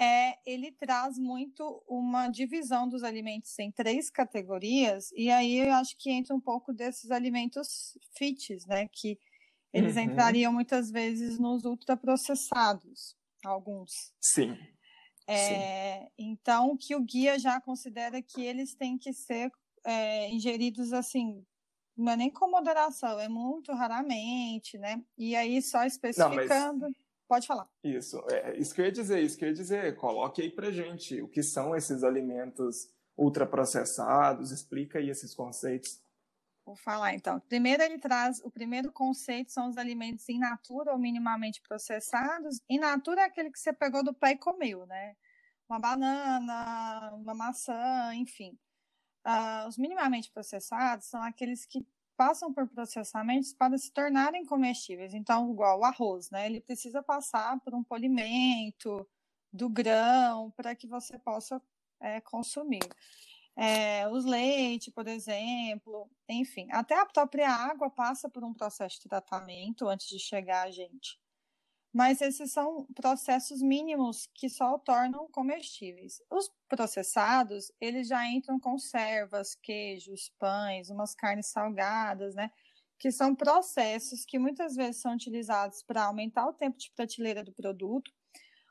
é, 0.00 0.38
ele 0.46 0.72
traz 0.72 1.18
muito 1.18 1.82
uma 1.86 2.28
divisão 2.28 2.88
dos 2.88 3.02
alimentos 3.02 3.56
em 3.58 3.70
três 3.70 4.10
categorias, 4.10 5.12
e 5.12 5.30
aí 5.30 5.58
eu 5.58 5.72
acho 5.74 5.96
que 5.96 6.10
entra 6.10 6.34
um 6.34 6.40
pouco 6.40 6.72
desses 6.72 7.10
alimentos 7.10 7.96
fits, 8.16 8.66
né? 8.66 8.88
Que 8.88 9.18
eles 9.72 9.96
uhum. 9.96 10.02
entrariam 10.02 10.52
muitas 10.52 10.90
vezes 10.90 11.38
nos 11.38 11.64
ultraprocessados, 11.64 13.16
alguns. 13.44 14.12
Sim. 14.20 14.56
É, 15.26 16.08
então, 16.18 16.76
que 16.76 16.96
o 16.96 17.00
guia 17.00 17.38
já 17.38 17.60
considera 17.60 18.20
que 18.20 18.42
eles 18.42 18.74
têm 18.74 18.98
que 18.98 19.12
ser 19.12 19.50
é, 19.84 20.28
ingeridos 20.30 20.92
assim, 20.92 21.44
não 21.96 22.12
é 22.12 22.16
nem 22.16 22.30
com 22.30 22.50
moderação, 22.50 23.18
é 23.20 23.28
muito 23.28 23.72
raramente, 23.72 24.76
né? 24.78 25.02
E 25.16 25.36
aí, 25.36 25.62
só 25.62 25.84
especificando. 25.84 26.80
Não, 26.80 26.88
mas... 26.88 27.01
Pode 27.32 27.46
falar. 27.46 27.66
Isso, 27.82 28.22
é, 28.30 28.58
isso 28.58 28.74
que 28.74 28.82
eu 28.82 28.84
ia 28.84 28.92
dizer, 28.92 29.22
isso 29.22 29.38
que 29.38 29.44
eu 29.46 29.48
ia 29.48 29.54
dizer. 29.54 29.96
Coloque 29.96 30.42
aí 30.42 30.50
pra 30.50 30.70
gente 30.70 31.22
o 31.22 31.26
que 31.26 31.42
são 31.42 31.74
esses 31.74 32.04
alimentos 32.04 32.90
ultraprocessados, 33.16 34.50
explica 34.50 34.98
aí 34.98 35.08
esses 35.08 35.34
conceitos. 35.34 35.98
Vou 36.62 36.76
falar 36.76 37.14
então. 37.14 37.40
Primeiro, 37.40 37.82
ele 37.82 37.98
traz 37.98 38.42
o 38.44 38.50
primeiro 38.50 38.92
conceito 38.92 39.50
são 39.50 39.70
os 39.70 39.78
alimentos 39.78 40.28
in 40.28 40.40
natura 40.40 40.92
ou 40.92 40.98
minimamente 40.98 41.62
processados. 41.62 42.60
In 42.68 42.80
natura 42.80 43.22
é 43.22 43.24
aquele 43.24 43.50
que 43.50 43.58
você 43.58 43.72
pegou 43.72 44.04
do 44.04 44.12
pé 44.12 44.32
e 44.32 44.36
comeu, 44.36 44.84
né? 44.84 45.16
Uma 45.66 45.78
banana, 45.78 47.14
uma 47.14 47.32
maçã, 47.32 48.14
enfim. 48.14 48.58
Uh, 49.26 49.66
os 49.68 49.78
minimamente 49.78 50.30
processados 50.30 51.06
são 51.06 51.22
aqueles 51.22 51.64
que 51.64 51.82
passam 52.16 52.52
por 52.52 52.68
processamentos 52.68 53.52
para 53.54 53.76
se 53.78 53.92
tornarem 53.92 54.44
comestíveis. 54.44 55.14
Então, 55.14 55.50
igual 55.50 55.80
o 55.80 55.84
arroz, 55.84 56.30
né? 56.30 56.46
Ele 56.46 56.60
precisa 56.60 57.02
passar 57.02 57.58
por 57.60 57.74
um 57.74 57.84
polimento 57.84 59.08
do 59.52 59.68
grão 59.68 60.50
para 60.52 60.74
que 60.74 60.86
você 60.86 61.18
possa 61.18 61.60
é, 62.00 62.20
consumir. 62.20 62.80
é, 63.56 64.08
os 64.08 64.24
leite, 64.24 64.90
por 64.90 65.08
exemplo, 65.08 66.10
enfim, 66.28 66.68
até 66.72 66.98
a 66.98 67.06
própria 67.06 67.50
água 67.50 67.90
passa 67.90 68.28
por 68.28 68.44
um 68.44 68.54
processo 68.54 69.00
de 69.02 69.08
tratamento 69.08 69.88
antes 69.88 70.08
de 70.08 70.18
chegar 70.18 70.66
a 70.68 70.70
gente. 70.70 71.21
Mas 71.92 72.22
esses 72.22 72.50
são 72.50 72.86
processos 72.94 73.60
mínimos 73.60 74.26
que 74.34 74.48
só 74.48 74.74
o 74.74 74.78
tornam 74.78 75.28
comestíveis. 75.30 76.22
Os 76.30 76.50
processados, 76.66 77.70
eles 77.78 78.08
já 78.08 78.26
entram 78.26 78.58
conservas, 78.58 79.54
queijos, 79.54 80.32
pães, 80.38 80.88
umas 80.88 81.14
carnes 81.14 81.48
salgadas, 81.48 82.34
né? 82.34 82.50
Que 82.98 83.12
são 83.12 83.34
processos 83.34 84.24
que 84.24 84.38
muitas 84.38 84.74
vezes 84.74 85.02
são 85.02 85.14
utilizados 85.14 85.82
para 85.82 86.04
aumentar 86.04 86.46
o 86.46 86.54
tempo 86.54 86.78
de 86.78 86.90
prateleira 86.92 87.44
do 87.44 87.52
produto, 87.52 88.10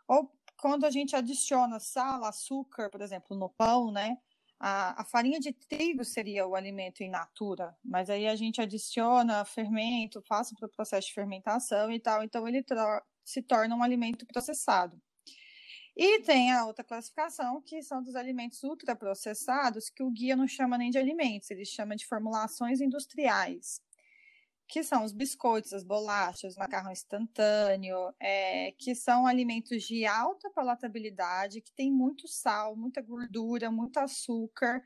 ou 0.08 0.32
quando 0.60 0.86
a 0.86 0.92
gente 0.92 1.16
adiciona 1.16 1.80
sal, 1.80 2.24
açúcar, 2.24 2.90
por 2.90 3.02
exemplo, 3.02 3.38
no 3.38 3.50
pão, 3.50 3.92
né? 3.92 4.18
A, 4.60 5.02
a, 5.02 5.06
farinha 5.06 5.40
de 5.40 5.52
trigo 5.54 6.06
seria 6.06 6.46
o 6.46 6.56
alimento 6.56 7.02
in 7.02 7.10
natura, 7.10 7.76
mas 7.84 8.12
aí 8.12 8.28
a 8.28 8.36
gente 8.36 8.62
adiciona 8.62 9.44
fermento, 9.44 10.22
passa 10.30 10.54
para 10.56 10.68
o 10.68 10.72
processo 10.72 11.08
de 11.08 11.16
fermentação 11.16 11.92
e 11.92 12.00
tal, 12.00 12.24
então 12.24 12.48
ele 12.48 12.64
se 13.24 13.42
torna 13.42 13.76
um 13.76 13.84
alimento 13.84 14.26
processado. 14.26 15.02
E 15.96 16.22
tem 16.22 16.52
a 16.52 16.66
outra 16.66 16.84
classificação, 16.86 17.62
que 17.62 17.84
são 17.84 18.02
dos 18.02 18.16
alimentos 18.16 18.64
ultraprocessados, 18.64 19.90
que 19.90 20.02
o 20.02 20.10
guia 20.10 20.36
não 20.36 20.48
chama 20.48 20.78
nem 20.78 20.90
de 20.90 20.98
alimentos, 20.98 21.52
ele 21.52 21.66
chama 21.66 21.96
de 21.96 22.06
formulações 22.06 22.80
industriais 22.80 23.82
que 24.72 24.84
são 24.84 25.04
os 25.04 25.12
biscoitos, 25.12 25.74
as 25.74 25.84
bolachas, 25.84 26.56
macarrão 26.56 26.94
instantâneo, 26.94 28.14
é, 28.18 28.72
que 28.78 28.96
são 28.96 29.28
alimentos 29.28 29.84
de 29.84 30.06
alta 30.06 30.50
palatabilidade, 30.50 31.60
que 31.60 31.74
tem 31.74 31.92
muito 31.92 32.26
sal, 32.26 32.74
muita 32.74 33.02
gordura, 33.02 33.70
muito 33.70 33.98
açúcar 33.98 34.82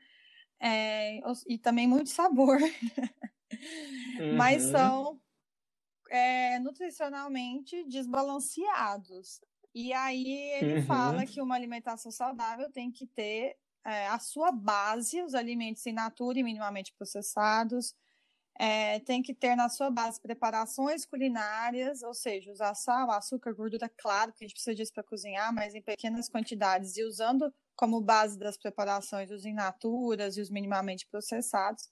é, 0.60 1.20
e 1.46 1.56
também 1.56 1.86
muito 1.86 2.10
sabor. 2.10 2.58
Uhum. 4.18 4.36
Mas 4.36 4.64
são 4.64 5.20
é, 6.10 6.58
nutricionalmente 6.58 7.84
desbalanceados. 7.84 9.40
E 9.74 9.92
aí 9.92 10.32
ele 10.54 10.80
uhum. 10.80 10.86
fala 10.86 11.26
que 11.26 11.40
uma 11.40 11.54
alimentação 11.54 12.10
saudável 12.10 12.70
tem 12.70 12.90
que 12.90 13.06
ter 13.06 13.56
é, 13.84 14.06
a 14.08 14.18
sua 14.18 14.50
base, 14.50 15.22
os 15.22 15.34
alimentos 15.34 15.86
in 15.86 15.92
natura 15.92 16.38
e 16.38 16.42
minimamente 16.42 16.92
processados, 16.96 17.94
é, 18.58 19.00
tem 19.00 19.22
que 19.22 19.34
ter 19.34 19.54
na 19.54 19.68
sua 19.68 19.90
base 19.90 20.20
preparações 20.20 21.04
culinárias, 21.04 22.02
ou 22.02 22.14
seja, 22.14 22.50
usar 22.50 22.74
sal, 22.74 23.10
açúcar, 23.10 23.52
gordura, 23.52 23.88
claro 23.98 24.32
que 24.32 24.44
a 24.44 24.46
gente 24.46 24.54
precisa 24.54 24.74
disso 24.74 24.92
para 24.94 25.04
cozinhar, 25.04 25.52
mas 25.54 25.74
em 25.74 25.82
pequenas 25.82 26.28
quantidades 26.28 26.96
e 26.96 27.04
usando 27.04 27.52
como 27.76 28.00
base 28.00 28.38
das 28.38 28.56
preparações 28.56 29.30
os 29.30 29.44
in 29.44 29.52
naturas 29.52 30.36
e 30.36 30.40
os 30.40 30.50
minimamente 30.50 31.06
processados. 31.06 31.90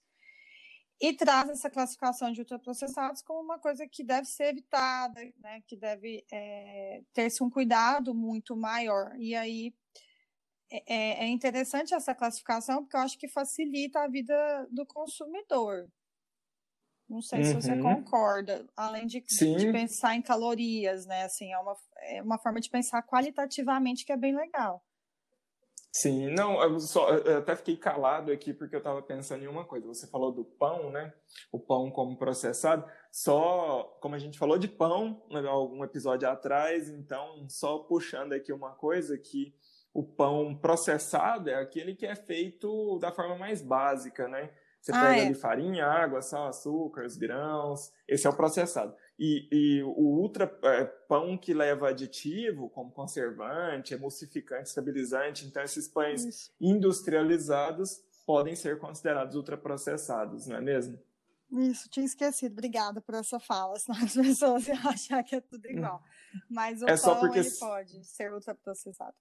E 0.99 1.13
traz 1.13 1.49
essa 1.49 1.69
classificação 1.69 2.31
de 2.31 2.39
ultraprocessados 2.39 3.21
como 3.21 3.41
uma 3.41 3.59
coisa 3.59 3.85
que 3.87 4.03
deve 4.03 4.27
ser 4.27 4.45
evitada, 4.45 5.19
né, 5.39 5.61
que 5.67 5.75
deve 5.75 6.25
é, 6.31 7.01
ter-se 7.13 7.43
um 7.43 7.49
cuidado 7.49 8.13
muito 8.15 8.55
maior. 8.55 9.13
E 9.19 9.35
aí 9.35 9.73
é, 10.71 11.25
é 11.25 11.27
interessante 11.27 11.93
essa 11.93 12.15
classificação, 12.15 12.83
porque 12.83 12.95
eu 12.95 13.01
acho 13.01 13.17
que 13.17 13.27
facilita 13.27 14.01
a 14.01 14.07
vida 14.07 14.67
do 14.71 14.85
consumidor. 14.85 15.89
Não 17.07 17.21
sei 17.21 17.39
uhum. 17.39 17.45
se 17.45 17.53
você 17.53 17.73
uhum. 17.73 17.81
concorda. 17.81 18.65
Além 18.75 19.05
de, 19.05 19.21
de, 19.21 19.71
pensar 19.71 20.15
em 20.15 20.21
calorias, 20.21 21.05
né? 21.05 21.23
Assim, 21.23 21.51
é 21.51 21.59
uma, 21.59 21.77
é 21.97 22.21
uma 22.21 22.37
forma 22.39 22.59
de 22.59 22.69
pensar 22.69 23.03
qualitativamente 23.03 24.05
que 24.05 24.11
é 24.11 24.17
bem 24.17 24.35
legal. 24.35 24.83
Sim, 25.97 26.27
não, 26.27 26.61
eu, 26.61 26.77
só, 26.77 27.09
eu 27.09 27.37
até 27.37 27.55
fiquei 27.55 27.77
calado 27.77 28.29
aqui 28.29 28.53
porque 28.53 28.75
eu 28.75 28.79
estava 28.79 29.01
pensando 29.01 29.45
em 29.45 29.47
uma 29.47 29.63
coisa. 29.63 29.87
Você 29.87 30.05
falou 30.05 30.29
do 30.29 30.43
pão, 30.43 30.91
né? 30.91 31.13
O 31.53 31.57
pão 31.57 31.89
como 31.89 32.17
processado. 32.17 32.85
Só, 33.09 33.97
como 34.01 34.13
a 34.13 34.19
gente 34.19 34.37
falou 34.37 34.57
de 34.57 34.67
pão, 34.67 35.25
né, 35.31 35.47
algum 35.47 35.85
episódio 35.85 36.27
atrás, 36.27 36.89
então, 36.89 37.47
só 37.47 37.77
puxando 37.77 38.33
aqui 38.33 38.51
uma 38.51 38.71
coisa 38.71 39.17
que 39.17 39.55
o 39.93 40.03
pão 40.03 40.53
processado 40.53 41.49
é 41.49 41.55
aquele 41.55 41.95
que 41.95 42.05
é 42.05 42.13
feito 42.13 42.99
da 42.99 43.13
forma 43.13 43.37
mais 43.37 43.61
básica, 43.61 44.27
né? 44.27 44.49
Você 44.81 44.91
ah, 44.91 44.99
pega 44.99 45.21
é. 45.21 45.25
ali 45.27 45.33
farinha, 45.33 45.85
água, 45.85 46.21
sal, 46.21 46.49
açúcar, 46.49 47.05
os 47.05 47.15
grãos. 47.15 47.89
Esse 48.05 48.27
é 48.27 48.29
o 48.29 48.35
processado. 48.35 48.93
E, 49.17 49.47
e 49.51 49.83
o 49.83 50.19
ultra 50.19 50.43
é, 50.63 50.83
pão 50.83 51.37
que 51.37 51.53
leva 51.53 51.89
aditivo, 51.89 52.69
como 52.69 52.91
conservante, 52.91 53.93
emulsificante, 53.93 54.67
estabilizante, 54.67 55.45
então 55.45 55.63
esses 55.63 55.87
pães 55.87 56.25
Isso. 56.25 56.51
industrializados 56.59 58.03
podem 58.25 58.55
ser 58.55 58.77
considerados 58.77 59.35
ultraprocessados, 59.35 60.47
não 60.47 60.57
é 60.57 60.61
mesmo? 60.61 60.99
Isso, 61.51 61.87
tinha 61.89 62.05
esquecido. 62.05 62.53
Obrigada 62.53 62.99
por 62.99 63.15
essa 63.15 63.39
fala, 63.39 63.77
senão 63.79 64.03
as 64.03 64.13
pessoas 64.13 64.67
iam 64.67 64.89
achar 64.89 65.23
que 65.23 65.35
é 65.35 65.41
tudo 65.41 65.65
igual. 65.67 66.03
Mas 66.49 66.81
o 66.81 66.89
é 66.89 66.97
pão 66.97 67.19
porque... 67.19 67.39
ele 67.39 67.51
pode 67.51 68.03
ser 68.03 68.33
ultraprocessado. 68.33 69.15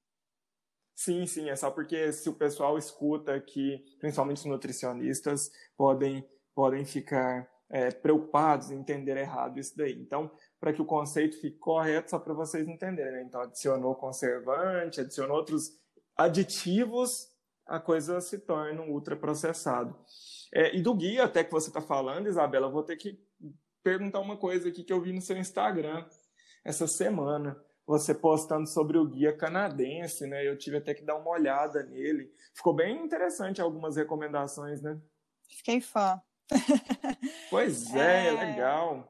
Sim, 0.94 1.26
sim, 1.26 1.50
é 1.50 1.56
só 1.56 1.70
porque 1.70 2.12
se 2.12 2.28
o 2.28 2.34
pessoal 2.34 2.78
escuta 2.78 3.40
que, 3.40 3.84
principalmente 3.98 4.38
os 4.38 4.44
nutricionistas, 4.44 5.50
podem, 5.76 6.24
podem 6.54 6.84
ficar 6.84 7.48
é, 7.74 7.90
preocupados 7.90 8.70
em 8.70 8.78
entender 8.78 9.16
errado 9.16 9.58
isso 9.58 9.76
daí. 9.76 10.00
Então, 10.00 10.30
para 10.60 10.72
que 10.72 10.80
o 10.80 10.84
conceito 10.84 11.40
fique 11.40 11.58
correto, 11.58 12.10
só 12.10 12.20
para 12.20 12.32
vocês 12.32 12.68
entenderem. 12.68 13.14
Né? 13.14 13.24
Então, 13.26 13.40
adicionou 13.40 13.96
conservante, 13.96 15.00
adicionou 15.00 15.36
outros 15.36 15.72
aditivos, 16.16 17.26
a 17.66 17.80
coisa 17.80 18.20
se 18.20 18.38
torna 18.38 18.80
um 18.80 18.92
ultraprocessado. 18.92 19.98
É, 20.54 20.76
e 20.76 20.80
do 20.80 20.94
guia, 20.94 21.24
até 21.24 21.42
que 21.42 21.50
você 21.50 21.68
está 21.68 21.80
falando, 21.80 22.28
Isabela, 22.28 22.68
eu 22.68 22.72
vou 22.72 22.84
ter 22.84 22.96
que 22.96 23.18
perguntar 23.82 24.20
uma 24.20 24.36
coisa 24.36 24.68
aqui 24.68 24.84
que 24.84 24.92
eu 24.92 25.00
vi 25.00 25.12
no 25.12 25.20
seu 25.20 25.36
Instagram 25.36 26.06
essa 26.64 26.86
semana 26.86 27.60
você 27.84 28.14
postando 28.14 28.68
sobre 28.68 28.96
o 28.96 29.04
guia 29.04 29.36
canadense, 29.36 30.28
né? 30.28 30.46
Eu 30.46 30.56
tive 30.56 30.76
até 30.76 30.94
que 30.94 31.04
dar 31.04 31.16
uma 31.16 31.30
olhada 31.30 31.82
nele. 31.82 32.32
Ficou 32.54 32.72
bem 32.72 33.04
interessante 33.04 33.60
algumas 33.60 33.96
recomendações, 33.96 34.80
né? 34.80 34.96
Fiquei 35.48 35.80
fã. 35.80 36.22
Pois 37.50 37.94
é, 37.94 38.26
é, 38.26 38.30
legal. 38.32 39.08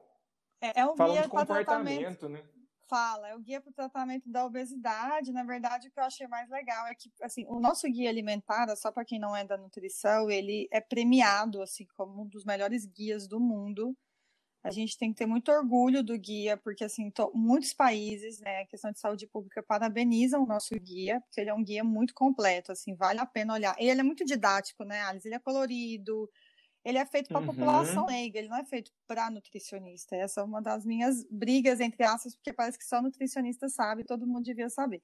É, 0.61 0.81
é 0.81 0.85
um 0.85 0.95
Fala 0.95 1.13
guia 1.13 1.21
de 1.23 1.29
comportamento, 1.29 2.29
né? 2.29 2.43
Fala, 2.87 3.29
é 3.29 3.35
o 3.35 3.39
guia 3.39 3.59
para 3.59 3.71
o 3.71 3.73
tratamento 3.73 4.29
da 4.29 4.45
obesidade. 4.45 5.31
Na 5.31 5.43
verdade, 5.43 5.87
o 5.87 5.91
que 5.91 5.99
eu 5.99 6.03
achei 6.03 6.27
mais 6.27 6.49
legal 6.49 6.85
é 6.87 6.93
que, 6.93 7.11
assim, 7.21 7.45
o 7.47 7.59
nosso 7.59 7.87
guia 7.87 8.09
alimentar, 8.09 8.73
só 8.75 8.91
para 8.91 9.03
quem 9.03 9.19
não 9.19 9.35
é 9.35 9.43
da 9.43 9.57
nutrição, 9.57 10.29
ele 10.29 10.67
é 10.71 10.79
premiado, 10.79 11.61
assim, 11.61 11.87
como 11.97 12.21
um 12.21 12.27
dos 12.27 12.45
melhores 12.45 12.85
guias 12.85 13.27
do 13.27 13.39
mundo 13.39 13.97
a 14.65 14.71
gente 14.71 14.97
tem 14.97 15.11
que 15.11 15.19
ter 15.19 15.27
muito 15.27 15.51
orgulho 15.51 16.01
do 16.01 16.17
guia, 16.17 16.57
porque 16.57 16.83
assim, 16.83 17.11
muitos 17.35 17.71
países, 17.71 18.39
né, 18.39 18.61
a 18.61 18.65
questão 18.65 18.91
de 18.91 18.99
saúde 18.99 19.27
pública 19.27 19.61
parabenizam 19.61 20.41
o 20.41 20.47
nosso 20.47 20.73
guia, 20.79 21.21
porque 21.21 21.39
ele 21.39 21.51
é 21.51 21.53
um 21.53 21.63
guia 21.63 21.83
muito 21.83 22.15
completo, 22.15 22.71
assim, 22.71 22.95
vale 22.95 23.19
a 23.19 23.27
pena 23.27 23.53
olhar. 23.53 23.75
E 23.79 23.87
ele 23.87 23.99
é 23.99 24.03
muito 24.03 24.25
didático, 24.25 24.83
né, 24.83 25.03
Alice? 25.03 25.27
Ele 25.27 25.35
é 25.35 25.39
colorido, 25.39 26.27
ele 26.85 26.99
é 26.99 27.05
feito 27.05 27.29
para 27.29 27.37
a 27.37 27.41
uhum. 27.41 27.47
população 27.47 28.05
leiga, 28.05 28.37
ele 28.37 28.47
não 28.47 28.57
é 28.57 28.63
feito 28.63 28.91
para 29.07 29.31
nutricionista. 29.31 30.15
Essa 30.15 30.41
é 30.41 30.43
uma 30.43 30.61
das 30.61 30.85
minhas 30.85 31.25
brigas 31.29 31.79
entre 31.79 32.03
aspas, 32.03 32.35
porque 32.35 32.53
parece 32.53 32.77
que 32.77 32.85
só 32.85 33.01
nutricionista 33.01 33.67
sabe, 33.67 34.03
todo 34.03 34.27
mundo 34.27 34.45
devia 34.45 34.69
saber. 34.69 35.01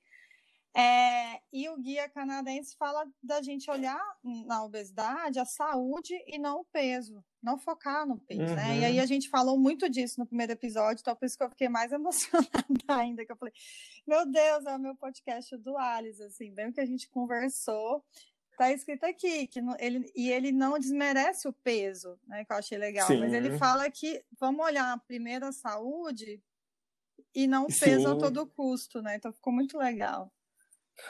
É, 0.74 1.42
e 1.52 1.68
o 1.68 1.78
guia 1.78 2.08
canadense 2.08 2.78
fala 2.78 3.06
da 3.22 3.42
gente 3.42 3.70
olhar 3.70 4.02
na 4.24 4.64
obesidade 4.64 5.38
a 5.38 5.44
saúde 5.44 6.14
e 6.26 6.38
não 6.38 6.62
o 6.62 6.66
peso, 6.66 7.22
não 7.44 7.58
focar 7.58 8.08
no 8.08 8.18
peso, 8.18 8.42
uhum. 8.42 8.56
né? 8.56 8.80
E 8.80 8.86
aí 8.86 8.98
uhum. 8.98 9.04
a 9.04 9.06
gente 9.06 9.28
falou 9.28 9.60
muito 9.60 9.90
disso 9.90 10.18
no 10.18 10.26
primeiro 10.26 10.54
episódio, 10.54 11.02
então 11.02 11.14
por 11.14 11.26
isso 11.26 11.38
que 11.38 11.44
eu 11.44 11.50
fiquei 11.50 11.68
mais 11.68 11.92
emocionada 11.92 12.48
ainda, 12.88 13.26
que 13.26 13.32
eu 13.34 13.36
falei, 13.36 13.54
meu 14.08 14.26
Deus, 14.26 14.66
é 14.66 14.74
o 14.74 14.80
meu 14.80 14.96
podcast 14.96 15.58
do 15.58 15.78
Alice, 15.78 16.24
assim, 16.24 16.54
bem 16.54 16.72
que 16.72 16.80
a 16.80 16.86
gente 16.86 17.10
conversou, 17.10 18.06
tá 18.62 18.72
escrito 18.72 19.06
aqui, 19.06 19.48
que 19.48 19.60
ele, 19.80 20.12
e 20.16 20.32
ele 20.32 20.52
não 20.52 20.78
desmerece 20.78 21.48
o 21.48 21.54
peso, 21.54 22.20
né, 22.28 22.46
que 22.46 22.54
eu 22.54 22.58
achei 22.58 22.78
legal, 22.78 23.08
Sim. 23.08 23.20
mas 23.20 23.34
ele 23.34 23.58
fala 23.58 23.90
que 23.90 24.24
vamos 24.40 24.64
olhar 24.64 25.00
primeiro 25.08 25.48
a 25.48 25.52
saúde 25.52 26.40
e 27.34 27.48
não 27.48 27.64
o 27.64 27.68
peso 27.68 28.08
Sim. 28.08 28.14
a 28.14 28.16
todo 28.18 28.46
custo, 28.46 29.02
né? 29.02 29.16
Então 29.16 29.32
ficou 29.32 29.52
muito 29.52 29.78
legal. 29.78 30.32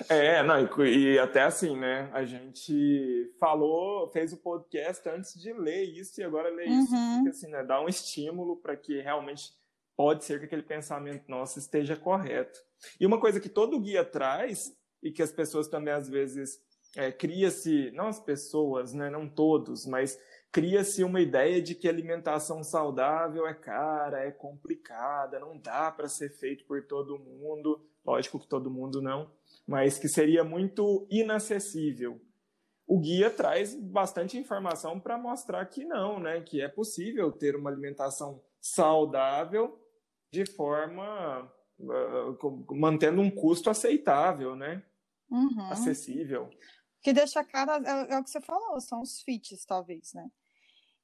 É, 0.07 0.41
não, 0.43 0.85
e, 0.85 1.15
e, 1.15 1.19
até 1.19 1.41
assim, 1.41 1.75
né? 1.75 2.09
A 2.13 2.23
gente 2.23 3.33
falou, 3.39 4.07
fez 4.11 4.31
o 4.31 4.37
podcast 4.37 5.09
antes 5.09 5.33
de 5.33 5.51
ler 5.51 5.83
isso 5.83 6.21
e 6.21 6.23
agora 6.23 6.49
ler 6.49 6.69
uhum. 6.69 6.83
isso, 6.83 6.93
porque 7.15 7.29
assim, 7.29 7.47
né? 7.47 7.63
Dá 7.63 7.81
um 7.81 7.89
estímulo 7.89 8.57
para 8.57 8.77
que 8.77 9.01
realmente 9.01 9.51
pode 9.97 10.23
ser 10.23 10.39
que 10.39 10.45
aquele 10.45 10.63
pensamento 10.63 11.27
nosso 11.27 11.59
esteja 11.59 11.97
correto. 11.97 12.59
E 12.99 13.05
uma 13.05 13.19
coisa 13.19 13.39
que 13.39 13.49
todo 13.49 13.79
guia 13.79 14.05
traz 14.05 14.73
e 15.03 15.11
que 15.11 15.23
as 15.23 15.31
pessoas 15.31 15.67
também 15.67 15.93
às 15.93 16.07
vezes 16.07 16.59
é, 16.95 17.11
cria-se, 17.11 17.91
não 17.91 18.07
as 18.07 18.19
pessoas, 18.19 18.93
né? 18.93 19.09
Não 19.09 19.27
todos, 19.27 19.85
mas 19.85 20.19
cria-se 20.51 21.03
uma 21.03 21.21
ideia 21.21 21.61
de 21.61 21.75
que 21.75 21.87
alimentação 21.87 22.63
saudável 22.63 23.47
é 23.47 23.53
cara, 23.53 24.25
é 24.25 24.31
complicada, 24.31 25.39
não 25.39 25.57
dá 25.57 25.91
para 25.91 26.09
ser 26.09 26.29
feito 26.29 26.65
por 26.65 26.85
todo 26.85 27.19
mundo. 27.19 27.81
Lógico 28.05 28.39
que 28.39 28.47
todo 28.47 28.71
mundo 28.71 29.01
não 29.01 29.31
mas 29.71 29.97
que 29.97 30.07
seria 30.07 30.43
muito 30.43 31.07
inacessível. 31.09 32.19
o 32.87 32.99
guia 32.99 33.29
traz 33.29 33.73
bastante 33.73 34.37
informação 34.37 34.99
para 34.99 35.17
mostrar 35.17 35.65
que 35.67 35.85
não, 35.85 36.19
né? 36.19 36.41
Que 36.41 36.61
é 36.61 36.67
possível 36.67 37.31
ter 37.31 37.55
uma 37.55 37.69
alimentação 37.69 38.43
saudável 38.59 39.79
de 40.29 40.45
forma 40.45 41.49
uh, 41.79 42.75
mantendo 42.75 43.21
um 43.21 43.31
custo 43.31 43.69
aceitável, 43.69 44.57
né? 44.57 44.83
Uhum. 45.29 45.71
Acessível. 45.71 46.49
Que 47.01 47.13
deixa 47.13 47.43
cara 47.43 47.81
é, 47.83 48.13
é, 48.13 48.19
o 48.19 48.23
que 48.23 48.29
você 48.29 48.41
falou, 48.41 48.79
são 48.79 49.01
os 49.01 49.21
fits, 49.21 49.65
talvez, 49.65 50.13
né? 50.13 50.29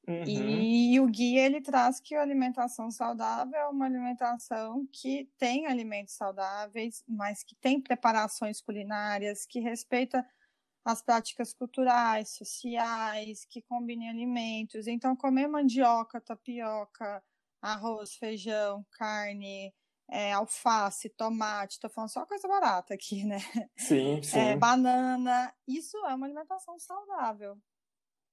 Uhum. 0.07 0.23
E 0.25 0.99
o 1.01 1.07
guia 1.07 1.45
ele 1.45 1.59
traz 1.59 1.99
que 1.99 2.15
a 2.15 2.21
alimentação 2.21 2.89
saudável 2.89 3.59
é 3.59 3.67
uma 3.67 3.85
alimentação 3.85 4.87
que 4.93 5.29
tem 5.37 5.67
alimentos 5.67 6.13
saudáveis, 6.13 7.03
mas 7.05 7.43
que 7.43 7.55
tem 7.55 7.81
preparações 7.81 8.61
culinárias, 8.61 9.45
que 9.45 9.59
respeita 9.59 10.25
as 10.85 11.01
práticas 11.01 11.53
culturais, 11.53 12.29
sociais, 12.29 13.45
que 13.49 13.61
combinem 13.61 14.09
alimentos. 14.09 14.87
Então, 14.87 15.13
comer 15.13 15.47
mandioca, 15.47 16.21
tapioca, 16.21 17.21
arroz, 17.61 18.15
feijão, 18.15 18.85
carne, 18.91 19.73
é, 20.09 20.31
alface, 20.31 21.09
tomate, 21.09 21.73
estou 21.73 21.89
falando 21.89 22.11
só 22.11 22.25
coisa 22.25 22.47
barata 22.47 22.93
aqui, 22.93 23.25
né? 23.25 23.39
Sim, 23.77 24.21
sim. 24.23 24.39
É, 24.39 24.55
banana, 24.55 25.53
isso 25.67 25.97
é 26.05 26.15
uma 26.15 26.25
alimentação 26.25 26.79
saudável. 26.79 27.57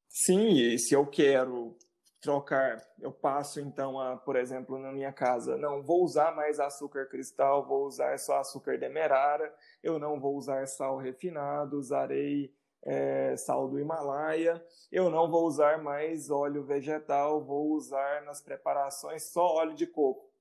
Sim, 0.08 0.50
e 0.50 0.78
se 0.78 0.94
eu 0.94 1.04
quero 1.06 1.76
trocar, 2.20 2.80
eu 3.00 3.12
passo 3.12 3.60
então 3.60 3.98
a, 3.98 4.16
por 4.16 4.36
exemplo, 4.36 4.78
na 4.78 4.92
minha 4.92 5.12
casa, 5.12 5.56
não 5.56 5.82
vou 5.82 6.04
usar 6.04 6.34
mais 6.34 6.60
açúcar 6.60 7.06
cristal, 7.06 7.66
vou 7.66 7.84
usar 7.86 8.18
só 8.18 8.38
açúcar 8.38 8.78
demerara, 8.78 9.52
eu 9.82 9.98
não 9.98 10.20
vou 10.20 10.36
usar 10.36 10.66
sal 10.66 10.96
refinado, 10.96 11.76
usarei 11.76 12.54
é, 12.82 13.36
sal 13.36 13.68
do 13.68 13.80
Himalaia, 13.80 14.64
eu 14.92 15.10
não 15.10 15.28
vou 15.28 15.44
usar 15.44 15.82
mais 15.82 16.30
óleo 16.30 16.64
vegetal, 16.64 17.44
vou 17.44 17.72
usar 17.72 18.22
nas 18.22 18.40
preparações 18.40 19.32
só 19.32 19.56
óleo 19.56 19.74
de 19.74 19.86
coco. 19.86 20.32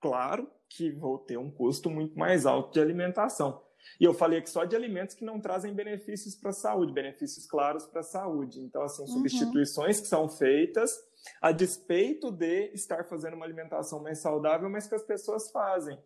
Claro 0.00 0.52
que 0.76 0.90
vou 0.90 1.18
ter 1.18 1.36
um 1.36 1.50
custo 1.50 1.88
muito 1.88 2.18
mais 2.18 2.46
alto 2.46 2.72
de 2.72 2.80
alimentação. 2.80 3.62
E 4.00 4.04
eu 4.04 4.14
falei 4.14 4.38
aqui 4.38 4.50
só 4.50 4.64
de 4.64 4.74
alimentos 4.74 5.14
que 5.14 5.24
não 5.24 5.40
trazem 5.40 5.72
benefícios 5.74 6.34
para 6.34 6.50
a 6.50 6.54
saúde, 6.54 6.92
benefícios 6.92 7.46
claros 7.46 7.86
para 7.86 8.00
a 8.00 8.04
saúde. 8.04 8.60
Então, 8.60 8.82
assim, 8.82 9.02
uhum. 9.02 9.08
substituições 9.08 9.96
uhum. 9.96 10.02
que 10.02 10.08
são 10.08 10.28
feitas 10.28 10.92
a 11.40 11.52
despeito 11.52 12.30
de 12.30 12.70
estar 12.72 13.04
fazendo 13.04 13.34
uma 13.34 13.44
alimentação 13.44 14.02
mais 14.02 14.18
saudável, 14.18 14.68
mas 14.68 14.86
que 14.86 14.94
as 14.94 15.02
pessoas 15.02 15.50
fazem. 15.50 15.98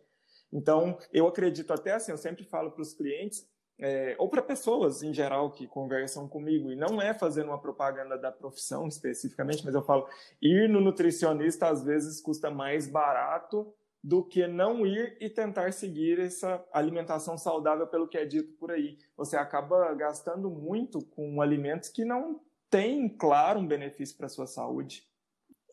Então, 0.51 0.97
eu 1.11 1.27
acredito 1.27 1.71
até 1.71 1.93
assim, 1.93 2.11
eu 2.11 2.17
sempre 2.17 2.43
falo 2.43 2.71
para 2.71 2.81
os 2.81 2.93
clientes, 2.93 3.47
é, 3.79 4.15
ou 4.19 4.29
para 4.29 4.41
pessoas 4.41 5.03
em 5.03 5.13
geral 5.13 5.51
que 5.51 5.67
conversam 5.67 6.27
comigo, 6.27 6.71
e 6.71 6.75
não 6.75 7.01
é 7.01 7.13
fazendo 7.13 7.47
uma 7.47 7.61
propaganda 7.61 8.17
da 8.17 8.31
profissão 8.31 8.87
especificamente, 8.87 9.63
mas 9.63 9.73
eu 9.73 9.81
falo, 9.81 10.07
ir 10.41 10.67
no 10.67 10.81
nutricionista 10.81 11.69
às 11.69 11.83
vezes 11.83 12.21
custa 12.21 12.49
mais 12.49 12.87
barato 12.87 13.73
do 14.03 14.23
que 14.23 14.47
não 14.47 14.85
ir 14.85 15.17
e 15.19 15.29
tentar 15.29 15.73
seguir 15.73 16.19
essa 16.19 16.65
alimentação 16.71 17.37
saudável 17.37 17.87
pelo 17.87 18.07
que 18.07 18.17
é 18.17 18.25
dito 18.25 18.53
por 18.53 18.71
aí. 18.71 18.97
Você 19.17 19.35
acaba 19.35 19.93
gastando 19.93 20.49
muito 20.49 21.05
com 21.05 21.41
alimentos 21.41 21.89
que 21.89 22.05
não 22.05 22.41
têm, 22.69 23.09
claro, 23.09 23.59
um 23.59 23.67
benefício 23.67 24.15
para 24.15 24.27
a 24.27 24.29
sua 24.29 24.47
saúde. 24.47 25.07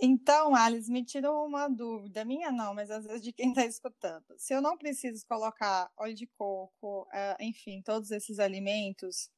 Então, 0.01 0.55
Alice, 0.55 0.91
me 0.91 1.05
tirou 1.05 1.47
uma 1.47 1.69
dúvida, 1.69 2.25
minha 2.25 2.53
não, 2.53 2.75
mas 2.75 2.91
às 2.91 3.07
vezes 3.07 3.23
de 3.23 3.33
quem 3.33 3.51
está 3.51 3.65
escutando. 3.65 4.25
Se 4.37 4.53
eu 4.53 4.61
não 4.61 4.77
preciso 4.77 5.25
colocar 5.27 5.91
óleo 5.97 6.15
de 6.15 6.27
coco, 6.27 7.09
eh, 7.12 7.37
enfim, 7.41 7.81
todos 7.83 8.11
esses 8.11 8.39
alimentos, 8.39 9.31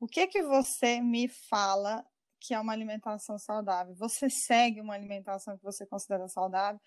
o 0.00 0.08
que 0.08 0.26
que 0.26 0.42
você 0.42 1.00
me 1.00 1.28
fala 1.28 2.04
que 2.40 2.52
é 2.52 2.58
uma 2.58 2.72
alimentação 2.72 3.38
saudável? 3.38 3.94
Você 3.94 4.28
segue 4.28 4.80
uma 4.80 4.94
alimentação 4.94 5.56
que 5.56 5.62
você 5.62 5.86
considera 5.86 6.26
saudável? 6.26 6.80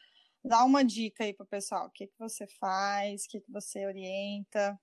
Dá 0.46 0.64
uma 0.64 0.84
dica 0.84 1.24
aí 1.24 1.34
para 1.34 1.44
o 1.44 1.48
pessoal. 1.48 1.88
O 1.88 1.90
que, 1.90 2.06
que 2.08 2.20
você 2.20 2.46
faz? 2.46 3.26
O 3.26 3.30
que, 3.30 3.42
que 3.42 3.52
você 3.52 3.86
orienta? 3.86 4.80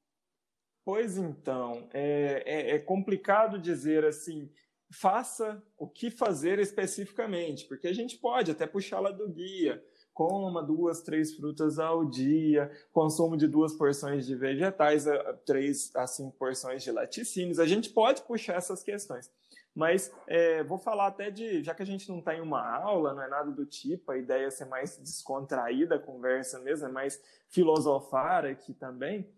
Pois 0.85 1.16
então, 1.16 1.88
é, 1.92 2.42
é, 2.44 2.70
é 2.75 2.79
complicado 2.81 3.61
dizer 3.61 4.05
assim, 4.05 4.51
faça 4.90 5.62
o 5.79 5.87
que 5.88 6.11
fazer 6.11 6.59
especificamente, 6.59 7.66
porque 7.66 7.87
a 7.87 7.92
gente 7.92 8.18
pode 8.18 8.51
até 8.51 8.66
puxá-la 8.66 9.12
do 9.12 9.29
guia. 9.29 9.83
Coma 10.12 10.62
duas, 10.62 11.01
três 11.01 11.35
frutas 11.35 11.79
ao 11.79 12.05
dia, 12.05 12.70
consumo 12.92 13.35
de 13.35 13.48
duas 13.48 13.72
porções 13.72 14.27
de 14.27 14.35
vegetais, 14.35 15.07
três 15.46 15.90
a 15.96 16.07
cinco 16.07 16.37
porções 16.37 16.83
de 16.83 16.90
laticínios. 16.90 17.59
A 17.59 17.66
gente 17.66 17.88
pode 17.88 18.20
puxar 18.22 18.57
essas 18.57 18.83
questões. 18.83 19.31
Mas 19.74 20.14
é, 20.26 20.62
vou 20.62 20.78
falar 20.78 21.06
até 21.06 21.30
de, 21.30 21.62
já 21.62 21.74
que 21.74 21.82
a 21.82 21.87
gente 21.87 22.08
não 22.08 22.18
está 22.18 22.35
em 22.35 22.40
uma 22.40 22.76
aula, 22.76 23.14
não 23.14 23.22
é 23.22 23.28
nada 23.28 23.50
do 23.50 23.64
tipo, 23.64 24.12
a 24.12 24.18
ideia 24.18 24.46
é 24.46 24.50
ser 24.50 24.66
mais 24.66 24.98
descontraída 24.98 25.94
a 25.94 25.98
conversa 25.98 26.58
mesmo, 26.58 26.88
é 26.88 26.92
mais 26.92 27.22
filosofar 27.48 28.44
aqui 28.44 28.74
também. 28.74 29.28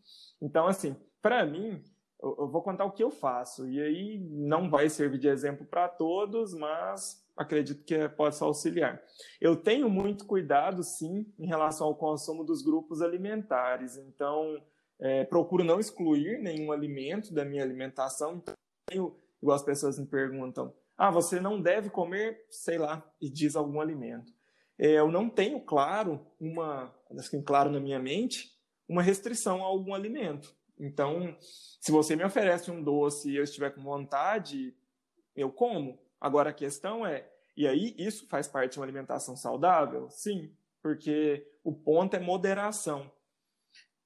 Então, 0.43 0.67
assim, 0.67 0.97
para 1.23 1.47
mim, 1.47 1.81
eu, 2.21 2.37
eu 2.41 2.49
vou 2.49 2.63
contar 2.63 2.85
o 2.85 2.91
que 2.91 3.03
eu 3.03 3.11
faço, 3.11 3.69
e 3.69 3.81
aí 3.81 4.19
não 4.19 4.69
vai 4.69 4.89
servir 4.89 5.19
de 5.19 5.29
exemplo 5.29 5.65
para 5.65 5.89
todos, 5.89 6.53
mas 6.53 7.23
acredito 7.37 7.85
que 7.85 8.09
pode 8.09 8.37
auxiliar. 8.43 9.01
Eu 9.41 9.55
tenho 9.55 9.89
muito 9.89 10.27
cuidado, 10.27 10.83
sim, 10.83 11.33
em 11.39 11.47
relação 11.47 11.87
ao 11.87 11.95
consumo 11.95 12.43
dos 12.43 12.61
grupos 12.63 13.03
alimentares, 13.03 13.97
então 13.97 14.61
é, 14.99 15.25
procuro 15.25 15.63
não 15.63 15.79
excluir 15.79 16.41
nenhum 16.41 16.73
alimento 16.73 17.33
da 17.33 17.45
minha 17.45 17.63
alimentação, 17.63 18.37
então, 18.37 18.55
tenho 18.87 19.17
igual 19.45 19.57
as 19.57 19.63
pessoas 19.63 19.99
me 19.99 20.07
perguntam, 20.07 20.75
ah, 20.97 21.11
você 21.11 21.39
não 21.39 21.61
deve 21.61 21.91
comer, 21.91 22.47
sei 22.49 22.79
lá, 22.79 23.05
e 23.21 23.29
diz 23.29 23.55
algum 23.55 23.79
alimento. 23.79 24.33
É, 24.79 24.93
eu 24.99 25.11
não 25.11 25.29
tenho 25.29 25.61
claro 25.61 26.27
uma, 26.41 26.95
assim, 27.11 27.43
claro 27.43 27.71
na 27.71 27.79
minha 27.79 27.99
mente, 27.99 28.51
uma 28.89 29.03
restrição 29.03 29.63
a 29.63 29.67
algum 29.67 29.93
alimento. 29.93 30.57
Então, 30.81 31.37
se 31.39 31.93
você 31.93 32.17
me 32.17 32.25
oferece 32.25 32.71
um 32.71 32.83
doce 32.83 33.31
e 33.31 33.37
eu 33.37 33.45
estiver 33.45 33.71
com 33.75 33.83
vontade, 33.83 34.75
eu 35.37 35.53
como. 35.53 36.01
Agora 36.19 36.49
a 36.49 36.55
questão 36.55 37.07
é, 37.07 37.31
e 37.55 37.69
aí 37.69 37.95
isso 37.99 38.27
faz 38.29 38.49
parte 38.49 38.73
de 38.73 38.79
uma 38.79 38.87
alimentação 38.87 39.37
saudável? 39.37 40.09
Sim, 40.09 40.51
porque 40.83 41.47
o 41.63 41.71
ponto 41.71 42.17
é 42.17 42.19
moderação. 42.19 43.13